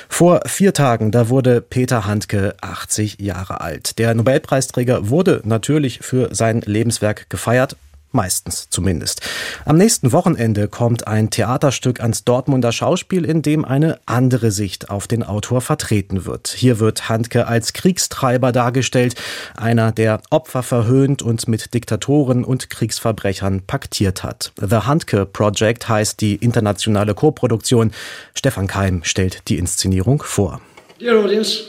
Vor 0.09 0.41
vier 0.45 0.73
Tagen, 0.73 1.11
da 1.11 1.29
wurde 1.29 1.61
Peter 1.61 2.05
Handke 2.05 2.55
80 2.61 3.19
Jahre 3.19 3.61
alt. 3.61 3.97
Der 3.97 4.13
Nobelpreisträger 4.13 5.09
wurde 5.09 5.41
natürlich 5.45 5.99
für 5.99 6.29
sein 6.35 6.61
Lebenswerk 6.61 7.29
gefeiert 7.29 7.77
Meistens 8.15 8.69
zumindest. 8.69 9.19
Am 9.65 9.75
nächsten 9.75 10.13
Wochenende 10.13 10.69
kommt 10.69 11.05
ein 11.05 11.31
Theaterstück 11.31 11.99
ans 11.99 12.23
Dortmunder 12.23 12.71
Schauspiel, 12.71 13.25
in 13.25 13.41
dem 13.41 13.65
eine 13.65 13.99
andere 14.05 14.51
Sicht 14.51 14.89
auf 14.89 15.05
den 15.05 15.21
Autor 15.21 15.59
vertreten 15.59 16.25
wird. 16.25 16.47
Hier 16.47 16.79
wird 16.79 17.09
Handke 17.09 17.45
als 17.45 17.73
Kriegstreiber 17.73 18.53
dargestellt, 18.53 19.15
einer, 19.57 19.91
der 19.91 20.21
Opfer 20.29 20.63
verhöhnt 20.63 21.23
und 21.23 21.49
mit 21.49 21.73
Diktatoren 21.73 22.45
und 22.45 22.69
Kriegsverbrechern 22.69 23.63
paktiert 23.67 24.23
hat. 24.23 24.53
The 24.55 24.77
Handke 24.77 25.25
Project 25.25 25.89
heißt 25.89 26.21
die 26.21 26.35
internationale 26.35 27.15
Koproduktion. 27.15 27.91
Stefan 28.33 28.67
Keim 28.67 29.03
stellt 29.03 29.49
die 29.49 29.57
Inszenierung 29.57 30.23
vor. 30.23 30.61
Dear 31.01 31.21
audience, 31.21 31.63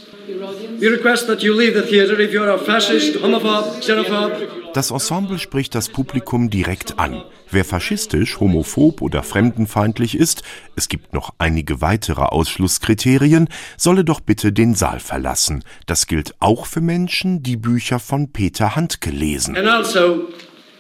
we 0.79 0.89
request 0.89 1.27
that 1.27 1.43
you 1.43 1.55
leave 1.55 1.75
the 1.75 1.83
theater 1.83 2.19
if 2.21 2.33
you're 2.33 2.51
a 2.51 2.59
fascist, 2.59 3.23
homophobe, 3.23 3.81
xenophobe 3.81 4.67
das 4.77 4.91
Ensemble 4.91 5.39
spricht 5.39 5.75
das 5.75 5.89
Publikum 5.89 6.51
direkt 6.51 6.99
an. 6.99 7.23
Wer 7.51 7.65
faschistisch, 7.65 8.41
homophob 8.41 9.01
oder 9.01 9.23
fremdenfeindlich 9.23 10.15
ist, 10.15 10.43
es 10.77 10.89
gibt 10.89 11.15
noch 11.15 11.33
einige 11.39 11.81
weitere 11.81 12.21
Ausschlusskriterien, 12.21 13.49
solle 13.79 14.05
doch 14.05 14.21
bitte 14.21 14.53
den 14.53 14.75
Saal 14.75 15.01
verlassen. 15.01 15.65
Das 15.87 16.07
gilt 16.07 16.35
auch 16.41 16.67
für 16.67 16.83
Menschen, 16.83 17.43
die 17.43 17.57
Bücher 17.57 17.99
von 17.99 18.33
Peter 18.33 18.77
Handke 18.77 19.09
lesen. 19.09 19.57
And 19.57 19.67
also, 19.67 20.29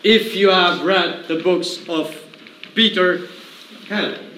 if 0.05 0.37
you 0.37 0.50
have 0.50 0.85
read 0.87 1.25
the 1.29 1.37
books 1.43 1.79
of 1.88 2.11
Peter 2.75 3.21
Handke. 3.88 4.36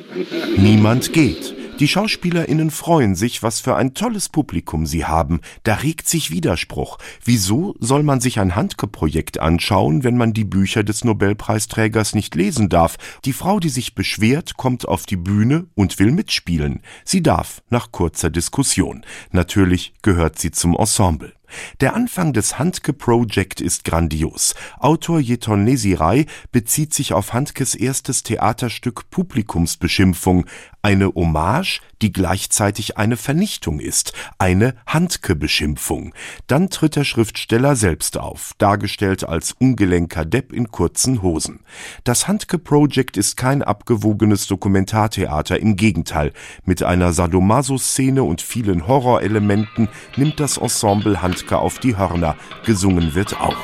Niemand 0.56 1.12
geht. 1.12 1.54
Die 1.80 1.86
SchauspielerInnen 1.86 2.72
freuen 2.72 3.14
sich, 3.14 3.44
was 3.44 3.60
für 3.60 3.76
ein 3.76 3.94
tolles 3.94 4.28
Publikum 4.28 4.84
sie 4.84 5.04
haben. 5.04 5.40
Da 5.62 5.74
regt 5.74 6.08
sich 6.08 6.32
Widerspruch. 6.32 6.98
Wieso 7.24 7.76
soll 7.78 8.02
man 8.02 8.20
sich 8.20 8.40
ein 8.40 8.56
Handke-Projekt 8.56 9.38
anschauen, 9.38 10.02
wenn 10.02 10.16
man 10.16 10.32
die 10.32 10.44
Bücher 10.44 10.82
des 10.82 11.04
Nobelpreisträgers 11.04 12.16
nicht 12.16 12.34
lesen 12.34 12.68
darf? 12.68 12.96
Die 13.24 13.32
Frau, 13.32 13.60
die 13.60 13.68
sich 13.68 13.94
beschwert, 13.94 14.56
kommt 14.56 14.88
auf 14.88 15.06
die 15.06 15.16
Bühne 15.16 15.66
und 15.76 16.00
will 16.00 16.10
mitspielen. 16.10 16.82
Sie 17.04 17.22
darf, 17.22 17.62
nach 17.70 17.92
kurzer 17.92 18.30
Diskussion. 18.30 19.04
Natürlich 19.30 19.94
gehört 20.02 20.38
sie 20.38 20.50
zum 20.50 20.74
Ensemble. 20.74 21.37
Der 21.80 21.94
Anfang 21.94 22.32
des 22.32 22.58
Handke 22.58 22.92
Project 22.92 23.60
ist 23.60 23.84
grandios. 23.84 24.54
Autor 24.78 25.20
Jeton 25.20 25.64
Nesirai 25.64 26.26
bezieht 26.52 26.94
sich 26.94 27.12
auf 27.12 27.32
Handkes 27.32 27.74
erstes 27.74 28.22
Theaterstück 28.22 29.10
Publikumsbeschimpfung, 29.10 30.46
eine 30.82 31.08
Hommage, 31.14 31.80
die 32.02 32.12
gleichzeitig 32.12 32.96
eine 32.96 33.16
Vernichtung 33.16 33.80
ist, 33.80 34.12
eine 34.38 34.74
Handke-Beschimpfung. 34.86 36.14
Dann 36.46 36.70
tritt 36.70 36.96
der 36.96 37.04
Schriftsteller 37.04 37.76
selbst 37.76 38.16
auf, 38.16 38.52
dargestellt 38.58 39.28
als 39.28 39.52
ungelenker 39.58 40.24
Depp 40.24 40.52
in 40.52 40.70
kurzen 40.70 41.22
Hosen. 41.22 41.60
Das 42.04 42.28
Handke 42.28 42.58
Project 42.58 43.16
ist 43.16 43.36
kein 43.36 43.62
abgewogenes 43.62 44.46
Dokumentartheater, 44.46 45.58
im 45.58 45.76
Gegenteil. 45.76 46.32
Mit 46.64 46.82
einer 46.82 47.12
Sadomaso-Szene 47.12 48.22
und 48.22 48.40
vielen 48.40 48.86
Horrorelementen 48.86 49.88
nimmt 50.16 50.38
das 50.38 50.58
Ensemble 50.58 51.20
Handke 51.20 51.58
auf 51.58 51.78
die 51.78 51.96
Hörner. 51.96 52.36
Gesungen 52.64 53.14
wird 53.14 53.40
auch. 53.40 53.56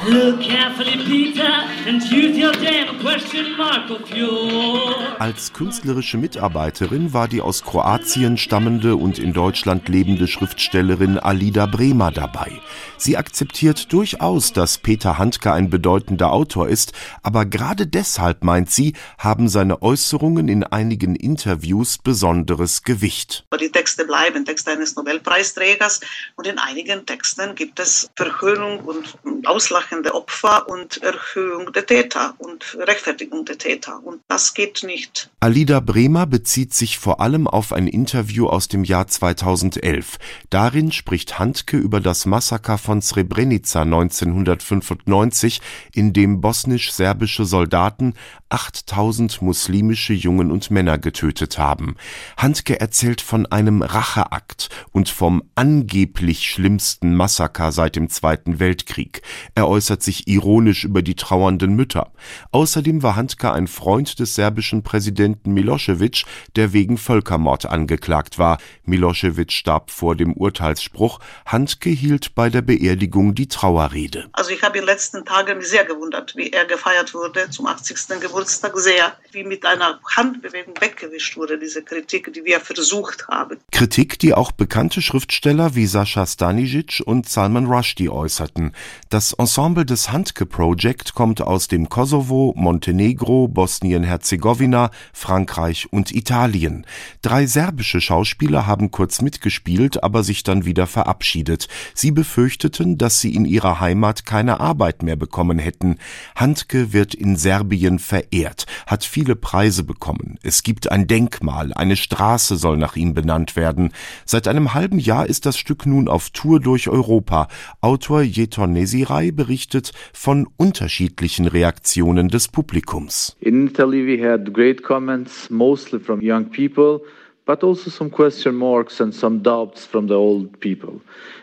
Als 5.19 5.53
künstlerische 5.53 6.19
Mitarbeiterin 6.19 7.04
war 7.13 7.29
die 7.29 7.41
aus 7.41 7.63
Kroatien 7.63 8.39
stammende 8.39 8.97
und 8.97 9.19
in 9.19 9.33
Deutschland 9.33 9.89
lebende 9.89 10.27
Schriftstellerin 10.27 11.19
Alida 11.19 11.67
Bremer 11.67 12.11
dabei. 12.11 12.53
Sie 12.97 13.17
akzeptiert 13.17 13.93
durchaus, 13.93 14.53
dass 14.53 14.79
Peter 14.79 15.19
Handke 15.19 15.53
ein 15.53 15.69
bedeutender 15.69 16.33
Autor 16.33 16.69
ist, 16.69 16.93
aber 17.23 17.45
gerade 17.45 17.87
deshalb, 17.87 18.45
meint 18.45 18.71
sie, 18.71 18.95
haben 19.19 19.49
seine 19.49 19.83
Äußerungen 19.83 20.49
in 20.49 20.65
einigen 20.65 21.17
Interviews 21.17 21.99
besonderes 21.99 22.83
Gewicht. 22.83 23.45
Die 23.61 23.71
Texte 23.71 24.05
bleiben 24.05 24.45
Texte 24.45 24.71
eines 24.71 24.97
Nobelpreisträgers 24.97 26.01
und 26.37 26.47
in 26.47 26.59
einigen 26.59 27.05
Texten 27.07 27.55
gibt 27.55 27.81
es 27.81 28.09
Verhöhnung 28.17 28.81
und 28.81 29.19
auslachende 29.47 30.15
Opfer 30.15 30.69
und 30.69 31.03
Erhöhung 31.03 31.73
der 31.73 31.87
Täter 31.87 32.35
und 32.39 32.77
Rechtfertigung 32.79 33.45
der 33.45 33.59
Täter 33.59 34.01
und 34.03 34.21
das 34.29 34.55
geht 34.55 34.83
nicht. 34.83 35.31
Alida 35.41 35.81
Bremer 35.81 36.27
bezieht 36.27 36.73
sich 36.75 36.94
sich 36.95 36.99
vor 36.99 37.21
allem 37.21 37.47
auf 37.49 37.73
ein 37.73 37.89
Interview 37.89 38.47
aus 38.47 38.69
dem 38.69 38.85
Jahr 38.85 39.09
2011. 39.09 40.19
Darin 40.51 40.93
spricht 40.93 41.39
Handke 41.39 41.77
über 41.77 42.01
das 42.01 42.25
Massaker 42.25 42.79
von 42.79 43.03
Srebrenica 43.03 43.83
1995, 43.83 45.61
in 45.93 46.13
dem 46.13 46.41
bosnisch-serbische 46.41 47.45
Soldaten 47.45 48.15
8000 48.55 49.43
muslimische 49.43 50.13
Jungen 50.13 50.53
und 50.53 50.71
Männer 50.71 50.97
getötet 50.97 51.59
haben. 51.59 51.97
Handke 52.37 52.79
erzählt 52.79 53.21
von 53.21 53.47
einem 53.47 53.83
Racheakt 53.83 54.69
und 54.93 55.09
vom 55.09 55.43
angeblich 55.57 56.49
schlimmsten 56.49 57.17
Massaker 57.17 57.73
seit 57.73 57.97
dem 57.97 58.09
Zweiten 58.09 58.61
Weltkrieg. 58.61 59.23
Er 59.57 59.67
äußert 59.67 60.05
sich 60.05 60.29
ironisch 60.29 60.85
über 60.85 61.03
die 61.03 61.17
trauernden 61.17 61.75
Mütter. 61.75 62.13
Außerdem 62.53 63.03
war 63.03 63.17
Handke 63.17 63.51
ein 63.51 63.67
Freund 63.67 64.21
des 64.21 64.37
serbischen 64.37 64.85
Präsidenten 64.85 65.53
Milosevic, 65.53 66.23
der 66.55 66.73
wegen 66.73 66.97
Völkermord 66.97 67.67
angeklagt 67.67 68.39
war. 68.39 68.59
Milosevic 68.85 69.51
starb 69.51 69.91
vor 69.91 70.15
dem 70.15 70.33
Urteilsspruch. 70.33 71.19
Handke 71.45 71.91
hielt 71.91 72.37
bei 72.37 72.51
der 72.51 72.63
Beerdigung 72.63 73.35
die 73.35 73.49
Trauerrede. 73.49 74.29
Also 74.31 74.51
ich 74.51 74.63
habe 74.63 74.79
in 74.79 74.85
den 74.85 74.95
letzten 74.95 75.25
Tagen 75.25 75.61
sehr 75.61 75.85
gewundert, 75.85 76.37
wie 76.37 76.51
er 76.51 76.67
gefeiert 76.67 77.15
wurde 77.15 77.51
zum 77.51 77.67
80. 77.67 78.21
Geburtstag 78.21 78.44
sehr, 78.49 79.17
wie 79.33 79.45
mit 79.45 79.67
einer 79.67 80.01
Handbewegung 80.17 80.75
weggewischt 80.81 81.37
wurde, 81.37 81.59
diese 81.59 81.83
Kritik, 81.83 82.33
die 82.33 82.45
wir 82.45 82.61
versucht 82.61 83.29
haben. 83.29 83.59
Kritik, 83.73 84.19
die 84.19 84.35
auch 84.35 84.53
bekannte 84.53 85.03
Schriftsteller 85.03 85.75
wie 85.75 85.87
Sascha 85.87 86.27
Stanisic 86.27 87.03
und 87.05 87.29
Salman 87.29 87.67
Rushdie 87.67 88.09
äußerten. 88.09 88.73
Das 89.09 89.33
Ensemble 89.33 89.85
des 89.85 90.13
Handke 90.13 90.47
Project 90.47 91.15
kommt 91.15 91.41
aus 91.41 91.69
dem 91.69 91.89
Kosovo, 91.89 92.55
Montenegro, 92.57 93.49
Bosnien-Herzegowina, 93.49 94.91
Frankreich 95.13 95.89
und 95.91 96.15
Italien. 96.15 96.87
Drei 97.23 97.47
serbische 97.47 98.01
Schauspieler 98.01 98.67
haben 98.67 98.91
kurz 98.91 99.23
mitgespielt, 99.23 100.03
aber 100.03 100.23
sich 100.23 100.43
dann 100.43 100.65
wieder 100.65 100.87
verabschiedet. 100.87 101.69
Sie 101.95 102.11
befürchteten, 102.11 102.99
dass 102.99 103.21
sie 103.21 103.35
in 103.35 103.45
ihrer 103.45 103.81
Heimat 103.81 104.27
keine 104.27 104.61
Arbeit 104.61 105.03
mehr 105.03 105.17
bekommen 105.17 105.59
hätten. 105.59 105.99
Handke 106.37 106.93
wird 106.93 107.15
in 107.15 107.37
Serbien 107.37 107.99
verehrt, 107.99 108.34
hat 108.43 109.05
viele 109.05 109.37
Preise 109.37 109.85
bekommen. 109.85 110.39
Es 110.43 110.63
gibt 110.63 110.91
ein 110.91 111.07
Denkmal, 111.07 111.73
eine 111.75 111.97
Straße 111.97 112.57
soll 112.57 112.77
nach 112.77 112.97
ihm 112.97 113.15
benannt 113.15 113.57
werden. 113.57 113.93
Seit 114.25 114.49
einem 114.49 114.75
halben 114.75 114.99
Jahr 114.99 115.27
ist 115.27 115.47
das 115.47 115.57
Stück 115.57 115.87
nun 115.87 116.09
auf 116.09 116.31
Tour 116.31 116.61
durch 116.61 116.89
Europa. 116.89 117.49
Autor 117.81 118.23
Jeton 118.23 118.73
Nesirai 118.73 119.31
berichtet 119.31 119.93
von 120.13 120.49
unterschiedlichen 120.57 121.47
Reaktionen 121.47 122.29
des 122.29 122.49
Publikums. 122.49 123.37
In 123.41 123.69
Italy 123.69 124.07
we 124.07 124.23
had 124.23 124.53
great 124.53 124.83
comments, 124.83 125.49
mostly 125.51 125.99
from 125.99 126.21
young 126.21 126.47
people, 126.51 127.01
but 127.47 127.63
also 127.63 127.91
some 127.91 128.11
question 128.11 128.55
marks 128.55 129.01
and 129.01 129.15
some 129.15 129.43
doubts 129.43 129.85
from 129.85 130.09
the 130.09 130.15
old 130.15 130.59
people. 130.61 131.01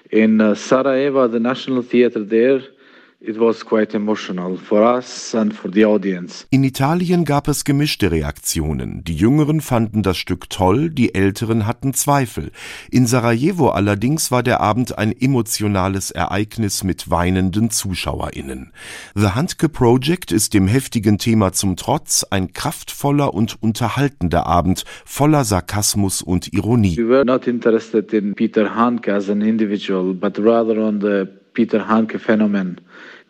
In 0.09 0.41
uh, 0.41 0.55
Sarajevo, 0.55 1.27
the 1.27 1.39
National 1.39 1.83
Theatre 1.83 2.25
there, 2.25 2.61
It 3.23 3.39
was 3.39 3.63
quite 3.63 3.95
emotional 3.95 4.57
for 4.57 4.81
us 4.81 5.35
and 5.35 5.53
for 5.53 5.71
the 5.71 5.85
audience. 5.85 6.47
In 6.49 6.63
Italien 6.63 7.23
gab 7.23 7.47
es 7.47 7.65
gemischte 7.65 8.09
Reaktionen. 8.09 9.03
Die 9.03 9.15
Jüngeren 9.15 9.61
fanden 9.61 10.01
das 10.01 10.17
Stück 10.17 10.49
toll, 10.49 10.89
die 10.89 11.13
Älteren 11.13 11.67
hatten 11.67 11.93
Zweifel. 11.93 12.51
In 12.89 13.05
Sarajevo 13.05 13.69
allerdings 13.69 14.31
war 14.31 14.41
der 14.41 14.59
Abend 14.59 14.97
ein 14.97 15.11
emotionales 15.11 16.09
Ereignis 16.09 16.83
mit 16.83 17.11
weinenden 17.11 17.69
ZuschauerInnen. 17.69 18.73
The 19.13 19.27
Handke 19.35 19.69
Project 19.69 20.31
ist 20.31 20.55
dem 20.55 20.67
heftigen 20.67 21.19
Thema 21.19 21.53
zum 21.53 21.75
Trotz 21.75 22.25
ein 22.31 22.53
kraftvoller 22.53 23.35
und 23.35 23.61
unterhaltender 23.61 24.47
Abend 24.47 24.83
voller 25.05 25.43
Sarkasmus 25.43 26.23
und 26.23 26.51
Ironie. 26.53 26.97
We 26.97 27.07
were 27.07 27.23
not 27.23 27.45
interested 27.45 28.13
in 28.13 28.33
Peter 28.33 28.73
Handke 28.73 29.13
as 29.13 29.29
an 29.29 29.41
individual, 29.41 30.15
but 30.15 30.39
rather 30.39 30.81
on 30.81 30.99
the 31.01 31.40
Peter 31.53 31.79
Handke 31.79 32.19
phenomenon 32.19 32.79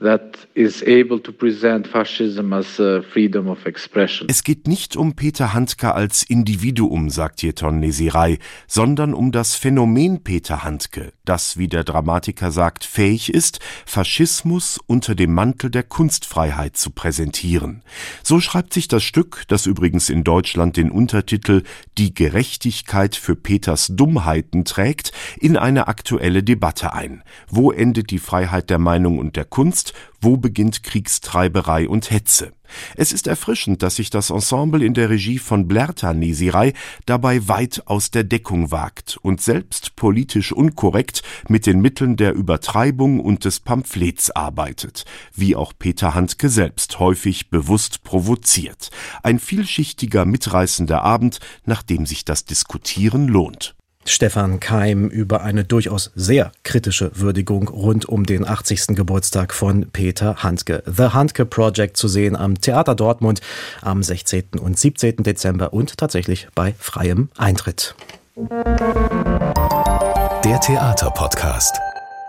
that 0.02 0.48
is 0.56 0.84
able 0.84 1.20
to 1.20 1.32
present 1.32 1.88
fascism 1.88 2.54
as 2.54 2.80
a 2.80 3.02
freedom 3.04 3.48
of 3.48 3.66
expression. 3.66 4.28
Es 4.30 4.44
geht 4.44 4.68
nicht 4.68 4.98
um 4.98 5.16
Peter 5.16 5.54
Handke 5.54 5.94
als 5.94 6.24
Individuum, 6.24 7.10
sagt 7.10 7.44
Jeton 7.44 7.80
Nesirai, 7.80 8.40
sondern 8.68 9.14
um 9.14 9.32
das 9.32 9.56
Phänomen 9.56 10.24
Peter 10.24 10.64
Handke, 10.64 11.14
das, 11.24 11.58
wie 11.58 11.68
der 11.68 11.84
Dramatiker 11.84 12.52
sagt, 12.52 12.84
fähig 12.84 13.34
ist, 13.34 13.60
Faschismus 13.86 14.80
unter 14.88 15.14
dem 15.14 15.34
Mantel 15.34 15.70
der 15.70 15.84
Kunstfreiheit 15.84 16.78
zu 16.78 16.90
präsentieren. 16.90 17.84
So 18.24 18.40
schreibt 18.40 18.74
sich 18.74 18.88
das 18.88 19.04
Stück, 19.04 19.44
das 19.48 19.68
übrigens 19.68 20.10
in 20.10 20.24
Deutschland 20.24 20.78
den 20.78 20.90
Untertitel 20.90 21.62
Die 21.98 22.14
Gerechtigkeit 22.14 23.16
für 23.16 23.36
Peters 23.36 23.92
Dummheiten 23.94 24.66
trägt, 24.66 25.12
in 25.40 25.58
eine 25.58 25.88
aktuelle 25.88 26.42
Debatte 26.42 26.94
ein. 26.94 27.24
Wo 27.48 27.72
endet 27.72 28.10
die 28.10 28.20
Freiheit 28.20 28.70
der 28.72 28.80
Meinung 28.80 29.20
und 29.20 29.36
der 29.36 29.46
Kunst 29.46 29.91
Wo 30.20 30.38
beginnt 30.38 30.84
Kriegstreiberei 30.84 31.88
und 31.88 32.12
Hetze. 32.12 32.54
Es 32.96 33.12
ist 33.12 33.28
erfrischend, 33.28 33.84
dass 33.84 33.96
sich 33.96 34.10
das 34.10 34.30
Ensemble 34.30 34.84
in 34.86 34.94
der 34.94 35.10
Regie 35.10 35.40
von 35.40 35.68
Blerta 35.68 36.14
Nesirai 36.14 36.74
dabei 37.06 37.48
weit 37.48 37.84
aus 37.86 38.12
der 38.12 38.24
Deckung 38.24 38.72
wagt 38.72 39.18
und 39.22 39.42
selbst 39.42 39.96
politisch 39.96 40.52
unkorrekt 40.52 41.22
mit 41.48 41.66
den 41.66 41.82
Mitteln 41.82 42.16
der 42.16 42.34
Übertreibung 42.34 43.20
und 43.20 43.46
des 43.46 43.60
Pamphlets 43.60 44.32
arbeitet, 44.32 45.06
wie 45.36 45.56
auch 45.56 45.74
Peter 45.78 46.14
Handke 46.14 46.50
selbst 46.50 47.00
häufig 47.00 47.50
bewusst 47.50 48.04
provoziert. 48.04 48.90
Ein 49.24 49.40
vielschichtiger, 49.40 50.26
mitreißender 50.26 51.02
Abend, 51.02 51.40
nach 51.66 51.84
dem 51.84 52.06
sich 52.06 52.26
das 52.26 52.46
Diskutieren 52.46 53.28
lohnt. 53.28 53.76
Stefan 54.06 54.60
Keim 54.60 55.08
über 55.08 55.42
eine 55.42 55.64
durchaus 55.64 56.12
sehr 56.16 56.52
kritische 56.64 57.12
Würdigung 57.16 57.68
rund 57.68 58.06
um 58.06 58.26
den 58.26 58.48
80. 58.48 58.96
Geburtstag 58.96 59.54
von 59.54 59.90
Peter 59.92 60.38
Handke. 60.44 60.84
The 60.86 61.10
Handke 61.10 61.46
Project 61.46 61.98
zu 61.98 62.08
sehen 62.08 62.36
am 62.36 62.60
Theater 62.60 62.96
Dortmund 62.96 63.42
am 63.82 64.04
16. 64.04 64.60
und 64.60 64.78
17. 64.78 65.18
Dezember 65.18 65.74
und 65.74 65.98
tatsächlich 65.98 66.48
bei 66.56 66.74
freiem 66.80 67.30
Eintritt. 67.38 67.96
Der 70.44 70.60
Theaterpodcast 70.60 71.80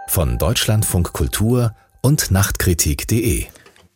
von 0.09 0.39
Deutschlandfunk 0.39 1.13
Kultur 1.13 1.75
und 2.03 2.31
Nachtkritik.de 2.31 3.47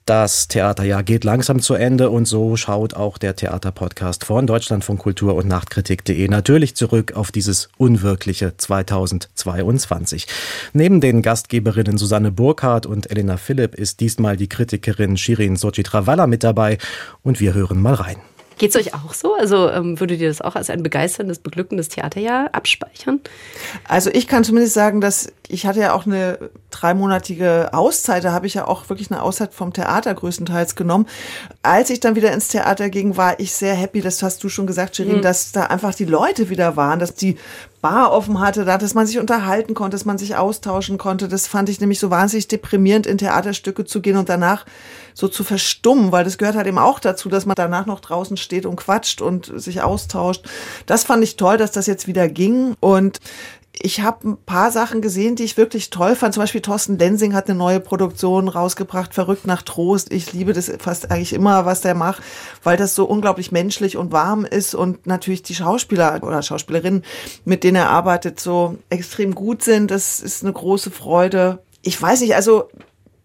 das 0.07 0.47
Theaterjahr 0.47 1.03
geht 1.03 1.25
langsam 1.25 1.61
zu 1.61 1.75
Ende 1.75 2.11
und 2.11 2.27
so 2.27 2.57
schaut 2.57 2.95
auch 2.95 3.19
der 3.19 3.35
Theaterpodcast 3.35 4.25
von 4.25 4.47
Deutschlandfunk 4.47 5.01
Kultur 5.01 5.35
und 5.35 5.49
Nachtkritik.de 5.49 6.29
natürlich 6.29 6.77
zurück 6.77 7.15
auf 7.17 7.33
dieses 7.33 7.69
unwirkliche 7.77 8.57
2022. 8.57 10.29
Neben 10.73 11.01
den 11.01 11.23
Gastgeberinnen 11.23 11.99
Susanne 11.99 12.31
Burkhardt 12.31 12.87
und 12.87 13.11
Elena 13.11 13.37
Philipp 13.37 13.75
ist 13.75 13.99
diesmal 13.99 14.37
die 14.37 14.49
Kritikerin 14.49 15.17
Shirin 15.17 15.57
Sochitrawalla 15.57 16.29
mit 16.29 16.45
dabei 16.45 16.79
und 17.25 17.41
wir 17.41 17.55
hören 17.55 17.83
mal 17.83 17.95
rein. 17.95 18.19
Geht 18.59 18.71
es 18.71 18.77
euch 18.77 18.95
auch 18.95 19.13
so? 19.13 19.35
Also 19.35 19.71
ähm, 19.71 20.01
würdet 20.01 20.21
ihr 20.21 20.29
das 20.29 20.41
auch 20.41 20.57
als 20.57 20.71
ein 20.71 20.83
begeisterndes, 20.83 21.41
beglückendes 21.41 21.89
Theaterjahr 21.89 22.49
abspeichern? 22.53 23.21
Also 23.87 24.11
ich 24.11 24.27
kann 24.27 24.45
zumindest 24.45 24.75
sagen, 24.75 25.01
dass 25.01 25.33
ich 25.49 25.67
hatte 25.67 25.81
ja 25.81 25.93
auch 25.93 26.07
eine 26.07 26.51
dreimonatige 26.71 27.71
Auszeit, 27.73 28.25
da 28.25 28.33
habe 28.33 28.47
ich 28.47 28.55
ja 28.55 28.67
auch 28.67 28.89
wirklich 28.89 29.11
eine 29.11 29.23
Auszeit 29.23 29.55
vom 29.55 29.73
Theater 29.73 30.15
größtenteils 30.15 30.75
genommen. 30.75 31.07
Als 31.63 31.91
ich 31.91 32.01
dann 32.01 32.17
wieder 32.17 32.33
ins 32.33 32.49
Theater 32.49 32.91
ging, 32.91 33.17
war 33.17 33.39
ich 33.39 33.53
sehr 33.53 33.75
happy, 33.75 34.01
das 34.01 34.23
hast 34.23 34.43
du 34.43 34.49
schon 34.49 34.67
gesagt, 34.67 34.97
Shirin, 34.97 35.19
mhm. 35.19 35.23
dass 35.23 35.53
da 35.53 35.65
einfach 35.65 35.95
die 35.95 36.05
Leute 36.05 36.49
wieder 36.49 36.77
waren, 36.77 36.99
dass 36.99 37.15
die 37.15 37.37
Bar 37.83 38.13
offen 38.13 38.41
hatte, 38.41 38.65
dass 38.65 38.95
man 38.95 39.07
sich 39.07 39.19
unterhalten 39.19 39.75
konnte, 39.75 39.97
dass 39.97 40.05
man 40.05 40.19
sich 40.19 40.35
austauschen 40.35 40.99
konnte. 40.99 41.29
Das 41.29 41.47
fand 41.47 41.69
ich 41.69 41.81
nämlich 41.81 42.01
so 42.01 42.11
wahnsinnig 42.11 42.49
deprimierend, 42.49 43.07
in 43.07 43.19
Theaterstücke 43.19 43.85
zu 43.85 44.01
gehen 44.01 44.17
und 44.17 44.29
danach 44.29 44.65
so 45.17 45.29
zu 45.29 45.45
verstummen, 45.45 46.13
weil 46.13 46.25
das 46.25 46.37
gehört 46.37 46.57
halt 46.57 46.67
eben 46.67 46.79
auch 46.79 47.01
dazu, 47.01 47.31
dass 47.31 47.47
man 47.47 47.55
danach 47.57 47.87
noch 47.87 48.01
draußen 48.01 48.37
steht 48.37 48.67
und 48.67 48.77
quatscht 48.77 49.23
und 49.23 49.51
sich 49.59 49.81
austauscht. 49.81 50.45
Das 50.85 51.05
fand 51.05 51.25
ich 51.25 51.37
toll, 51.37 51.57
dass 51.57 51.73
das 51.73 51.87
jetzt 51.87 52.07
wieder 52.07 52.29
ging 52.29 52.75
und 52.81 53.19
ich 53.73 54.01
habe 54.01 54.29
ein 54.29 54.37
paar 54.37 54.71
Sachen 54.71 55.03
gesehen, 55.03 55.37
die 55.37 55.45
ich 55.45 55.57
wirklich 55.57 55.91
toll 55.91 56.17
fand. 56.17 56.35
Zum 56.35 56.43
Beispiel 56.43 56.63
Thorsten 56.63 56.99
Lensing 56.99 57.35
hat 57.35 57.49
eine 57.49 57.59
neue 57.59 57.81
Produktion 57.81 58.49
rausgebracht, 58.49 59.13
Verrückt 59.13 59.47
nach 59.47 59.63
Trost. 59.63 60.13
Ich 60.13 60.33
liebe 60.33 60.53
das 60.53 60.73
fast 60.79 61.11
eigentlich 61.11 61.35
immer, 61.35 61.67
was 61.67 61.83
der 61.83 61.95
macht, 61.95 62.23
weil 62.63 62.77
das 62.77 62.95
so 62.95 63.05
unglaublich 63.05 63.53
menschlich 63.53 63.97
und 63.97 64.13
warm 64.13 64.45
ist 64.45 64.75
und 64.75 65.07
natürlich 65.07 65.43
die 65.43 65.55
Schauspieler 65.55 66.21
oder 66.23 66.43
Schauspielerinnen, 66.43 67.05
mit 67.45 67.65
denen 67.65 67.77
er 67.77 67.91
arbeitet, 67.91 68.41
so 68.41 68.79
extrem 68.89 69.35
gut 69.35 69.63
sind. 69.63 69.91
Das 69.91 70.21
ist 70.21 70.43
eine 70.43 70.53
große 70.53 70.91
Freude. 70.91 71.63
Ich 71.83 72.01
weiß 72.01 72.23
nicht, 72.23 72.35
also 72.35 72.71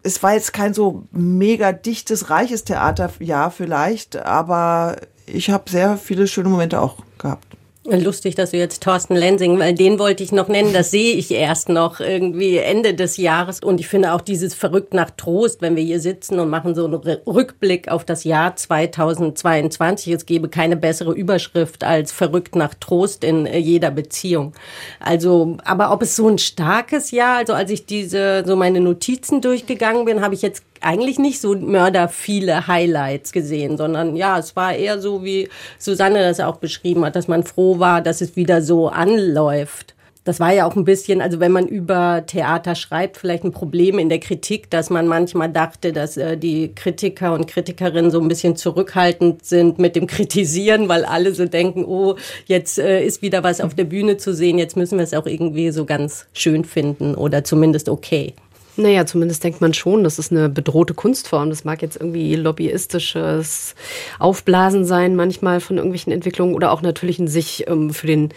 es 0.02 0.22
war 0.22 0.34
jetzt 0.34 0.52
kein 0.52 0.74
so 0.74 1.04
mega 1.12 1.72
dichtes, 1.72 2.30
reiches 2.30 2.64
Theaterjahr 2.64 3.50
vielleicht, 3.50 4.16
aber 4.16 4.96
ich 5.26 5.50
habe 5.50 5.70
sehr 5.70 5.96
viele 5.96 6.26
schöne 6.26 6.48
Momente 6.48 6.80
auch 6.80 6.96
gehabt. 7.18 7.46
Lustig, 7.84 8.36
dass 8.36 8.52
du 8.52 8.58
jetzt 8.58 8.84
Thorsten 8.84 9.16
Lensing, 9.16 9.58
weil 9.58 9.74
den 9.74 9.98
wollte 9.98 10.22
ich 10.22 10.30
noch 10.30 10.46
nennen, 10.46 10.72
das 10.72 10.92
sehe 10.92 11.16
ich 11.16 11.32
erst 11.32 11.68
noch 11.68 11.98
irgendwie 11.98 12.58
Ende 12.58 12.94
des 12.94 13.16
Jahres. 13.16 13.58
Und 13.58 13.80
ich 13.80 13.88
finde 13.88 14.12
auch 14.12 14.20
dieses 14.20 14.54
Verrückt 14.54 14.94
nach 14.94 15.10
Trost, 15.10 15.62
wenn 15.62 15.74
wir 15.74 15.82
hier 15.82 15.98
sitzen 15.98 16.38
und 16.38 16.48
machen 16.48 16.76
so 16.76 16.84
einen 16.84 16.94
Rückblick 16.94 17.88
auf 17.88 18.04
das 18.04 18.22
Jahr 18.22 18.54
2022. 18.54 20.12
Es 20.12 20.26
gäbe 20.26 20.48
keine 20.48 20.76
bessere 20.76 21.12
Überschrift 21.12 21.82
als 21.82 22.12
Verrückt 22.12 22.54
nach 22.54 22.74
Trost 22.74 23.24
in 23.24 23.46
äh, 23.46 23.58
jeder 23.58 23.90
Beziehung. 23.90 24.52
Also, 25.00 25.56
aber 25.64 25.90
ob 25.90 26.02
es 26.02 26.14
so 26.14 26.28
ein 26.28 26.38
starkes 26.38 27.10
Jahr, 27.10 27.38
also 27.38 27.52
als 27.52 27.72
ich 27.72 27.84
diese, 27.84 28.44
so 28.46 28.54
meine 28.54 28.78
Notizen 28.78 29.40
durchgegangen 29.40 30.04
bin, 30.04 30.20
habe 30.20 30.34
ich 30.36 30.42
jetzt 30.42 30.62
eigentlich 30.82 31.18
nicht 31.18 31.40
so 31.40 31.54
mörder 31.54 32.08
viele 32.08 32.66
Highlights 32.66 33.32
gesehen, 33.32 33.76
sondern 33.76 34.16
ja, 34.16 34.38
es 34.38 34.56
war 34.56 34.74
eher 34.74 35.00
so, 35.00 35.24
wie 35.24 35.48
Susanne 35.78 36.20
das 36.20 36.40
auch 36.40 36.56
beschrieben 36.56 37.04
hat, 37.04 37.16
dass 37.16 37.28
man 37.28 37.44
froh 37.44 37.78
war, 37.78 38.02
dass 38.02 38.20
es 38.20 38.36
wieder 38.36 38.62
so 38.62 38.88
anläuft. 38.88 39.94
Das 40.24 40.38
war 40.38 40.52
ja 40.52 40.68
auch 40.68 40.76
ein 40.76 40.84
bisschen, 40.84 41.20
also 41.20 41.40
wenn 41.40 41.50
man 41.50 41.66
über 41.66 42.24
Theater 42.24 42.76
schreibt, 42.76 43.16
vielleicht 43.16 43.42
ein 43.42 43.50
Problem 43.50 43.98
in 43.98 44.08
der 44.08 44.20
Kritik, 44.20 44.70
dass 44.70 44.88
man 44.88 45.08
manchmal 45.08 45.50
dachte, 45.50 45.92
dass 45.92 46.16
äh, 46.16 46.36
die 46.36 46.72
Kritiker 46.76 47.34
und 47.34 47.48
Kritikerinnen 47.48 48.12
so 48.12 48.20
ein 48.20 48.28
bisschen 48.28 48.54
zurückhaltend 48.54 49.44
sind 49.44 49.80
mit 49.80 49.96
dem 49.96 50.06
Kritisieren, 50.06 50.88
weil 50.88 51.04
alle 51.04 51.34
so 51.34 51.44
denken, 51.46 51.84
oh, 51.84 52.14
jetzt 52.46 52.78
äh, 52.78 53.04
ist 53.04 53.20
wieder 53.22 53.42
was 53.42 53.60
auf 53.60 53.74
der 53.74 53.84
Bühne 53.84 54.16
zu 54.16 54.32
sehen, 54.32 54.58
jetzt 54.58 54.76
müssen 54.76 54.96
wir 54.96 55.02
es 55.02 55.12
auch 55.12 55.26
irgendwie 55.26 55.72
so 55.72 55.86
ganz 55.86 56.26
schön 56.32 56.64
finden 56.64 57.16
oder 57.16 57.42
zumindest 57.42 57.88
okay. 57.88 58.34
Naja, 58.76 59.04
zumindest 59.04 59.44
denkt 59.44 59.60
man 59.60 59.74
schon, 59.74 60.02
das 60.02 60.18
ist 60.18 60.32
eine 60.32 60.48
bedrohte 60.48 60.94
Kunstform. 60.94 61.50
Das 61.50 61.64
mag 61.64 61.82
jetzt 61.82 61.96
irgendwie 61.96 62.34
lobbyistisches 62.36 63.74
Aufblasen 64.18 64.86
sein, 64.86 65.14
manchmal 65.14 65.60
von 65.60 65.76
irgendwelchen 65.76 66.12
Entwicklungen 66.12 66.54
oder 66.54 66.72
auch 66.72 66.80
natürlich 66.80 67.18
in 67.18 67.28
sich 67.28 67.68
ähm, 67.68 67.90
für 67.90 68.06
den 68.06 68.30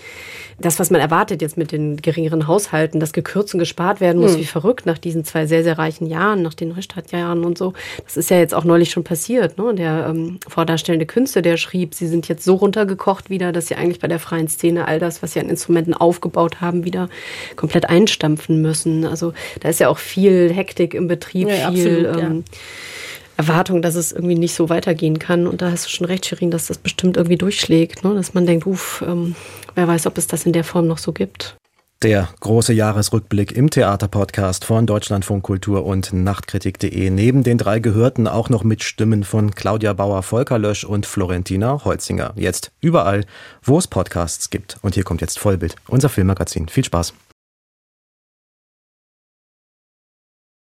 das, 0.57 0.79
was 0.79 0.89
man 0.89 1.01
erwartet 1.01 1.41
jetzt 1.41 1.57
mit 1.57 1.71
den 1.71 1.97
geringeren 1.97 2.47
Haushalten, 2.47 2.99
dass 2.99 3.11
gekürzt 3.11 3.53
und 3.53 3.59
gespart 3.59 3.99
werden 3.99 4.21
muss, 4.21 4.33
hm. 4.33 4.39
wie 4.39 4.45
verrückt 4.45 4.85
nach 4.85 4.97
diesen 4.97 5.25
zwei 5.25 5.45
sehr, 5.45 5.63
sehr 5.63 5.77
reichen 5.77 6.07
Jahren, 6.07 6.41
nach 6.41 6.53
den 6.53 6.69
Neustartjahren 6.69 7.43
und 7.43 7.57
so. 7.57 7.73
Das 8.05 8.15
ist 8.15 8.29
ja 8.29 8.37
jetzt 8.37 8.53
auch 8.53 8.63
neulich 8.63 8.91
schon 8.91 9.03
passiert. 9.03 9.57
Ne? 9.57 9.73
Der 9.75 10.07
ähm, 10.09 10.39
vordarstellende 10.47 11.05
Künstler, 11.05 11.41
der 11.41 11.57
schrieb, 11.57 11.93
sie 11.93 12.07
sind 12.07 12.27
jetzt 12.29 12.45
so 12.45 12.55
runtergekocht 12.55 13.29
wieder, 13.29 13.51
dass 13.51 13.67
sie 13.67 13.75
eigentlich 13.75 13.99
bei 13.99 14.07
der 14.07 14.19
freien 14.19 14.47
Szene 14.47 14.87
all 14.87 14.99
das, 14.99 15.21
was 15.21 15.33
sie 15.33 15.41
an 15.41 15.49
Instrumenten 15.49 15.93
aufgebaut 15.93 16.61
haben, 16.61 16.85
wieder 16.85 17.09
komplett 17.55 17.89
einstampfen 17.89 18.61
müssen. 18.61 19.05
Also 19.05 19.33
da 19.59 19.69
ist 19.69 19.79
ja 19.79 19.89
auch 19.89 19.97
viel 19.97 20.51
Hektik 20.53 20.93
im 20.93 21.07
Betrieb, 21.07 21.49
ja, 21.49 21.71
viel 21.71 22.07
absolut, 22.07 22.23
ähm, 22.23 22.43
ja. 22.47 22.57
Erwartung, 23.37 23.81
dass 23.81 23.95
es 23.95 24.11
irgendwie 24.11 24.35
nicht 24.35 24.55
so 24.55 24.69
weitergehen 24.69 25.19
kann. 25.19 25.47
Und 25.47 25.61
da 25.61 25.71
hast 25.71 25.85
du 25.85 25.89
schon 25.89 26.05
recht, 26.05 26.25
Shirin, 26.25 26.51
dass 26.51 26.67
das 26.67 26.77
bestimmt 26.77 27.17
irgendwie 27.17 27.37
durchschlägt, 27.37 28.03
ne? 28.03 28.13
dass 28.15 28.33
man 28.33 28.45
denkt, 28.45 28.65
uff, 28.65 29.03
ähm, 29.05 29.35
Wer 29.75 29.89
weiß, 29.89 30.07
ob 30.07 30.17
es 30.17 30.27
das 30.27 30.45
in 30.45 30.53
der 30.53 30.63
Form 30.63 30.87
noch 30.87 30.97
so 30.97 31.11
gibt. 31.11 31.57
Der 32.01 32.29
große 32.39 32.73
Jahresrückblick 32.73 33.51
im 33.51 33.69
Theaterpodcast 33.69 34.63
von 34.63 34.85
Deutschlandfunk 34.85 35.43
Kultur 35.43 35.85
und 35.85 36.13
Nachtkritik.de. 36.13 37.09
Neben 37.09 37.43
den 37.43 37.57
drei 37.57 37.79
Gehörten 37.79 38.27
auch 38.27 38.49
noch 38.49 38.63
mit 38.63 38.83
Stimmen 38.83 39.23
von 39.23 39.51
Claudia 39.51 39.93
Bauer, 39.93 40.23
Volker 40.23 40.59
Lösch 40.59 40.83
und 40.83 41.05
Florentina 41.05 41.83
Holzinger. 41.83 42.33
Jetzt 42.35 42.71
überall, 42.79 43.25
wo 43.63 43.77
es 43.77 43.87
Podcasts 43.87 44.49
gibt. 44.49 44.77
Und 44.81 44.95
hier 44.95 45.03
kommt 45.03 45.21
jetzt 45.21 45.39
Vollbild, 45.39 45.75
unser 45.87 46.09
Filmmagazin. 46.09 46.67
Viel 46.67 46.85
Spaß. 46.85 47.13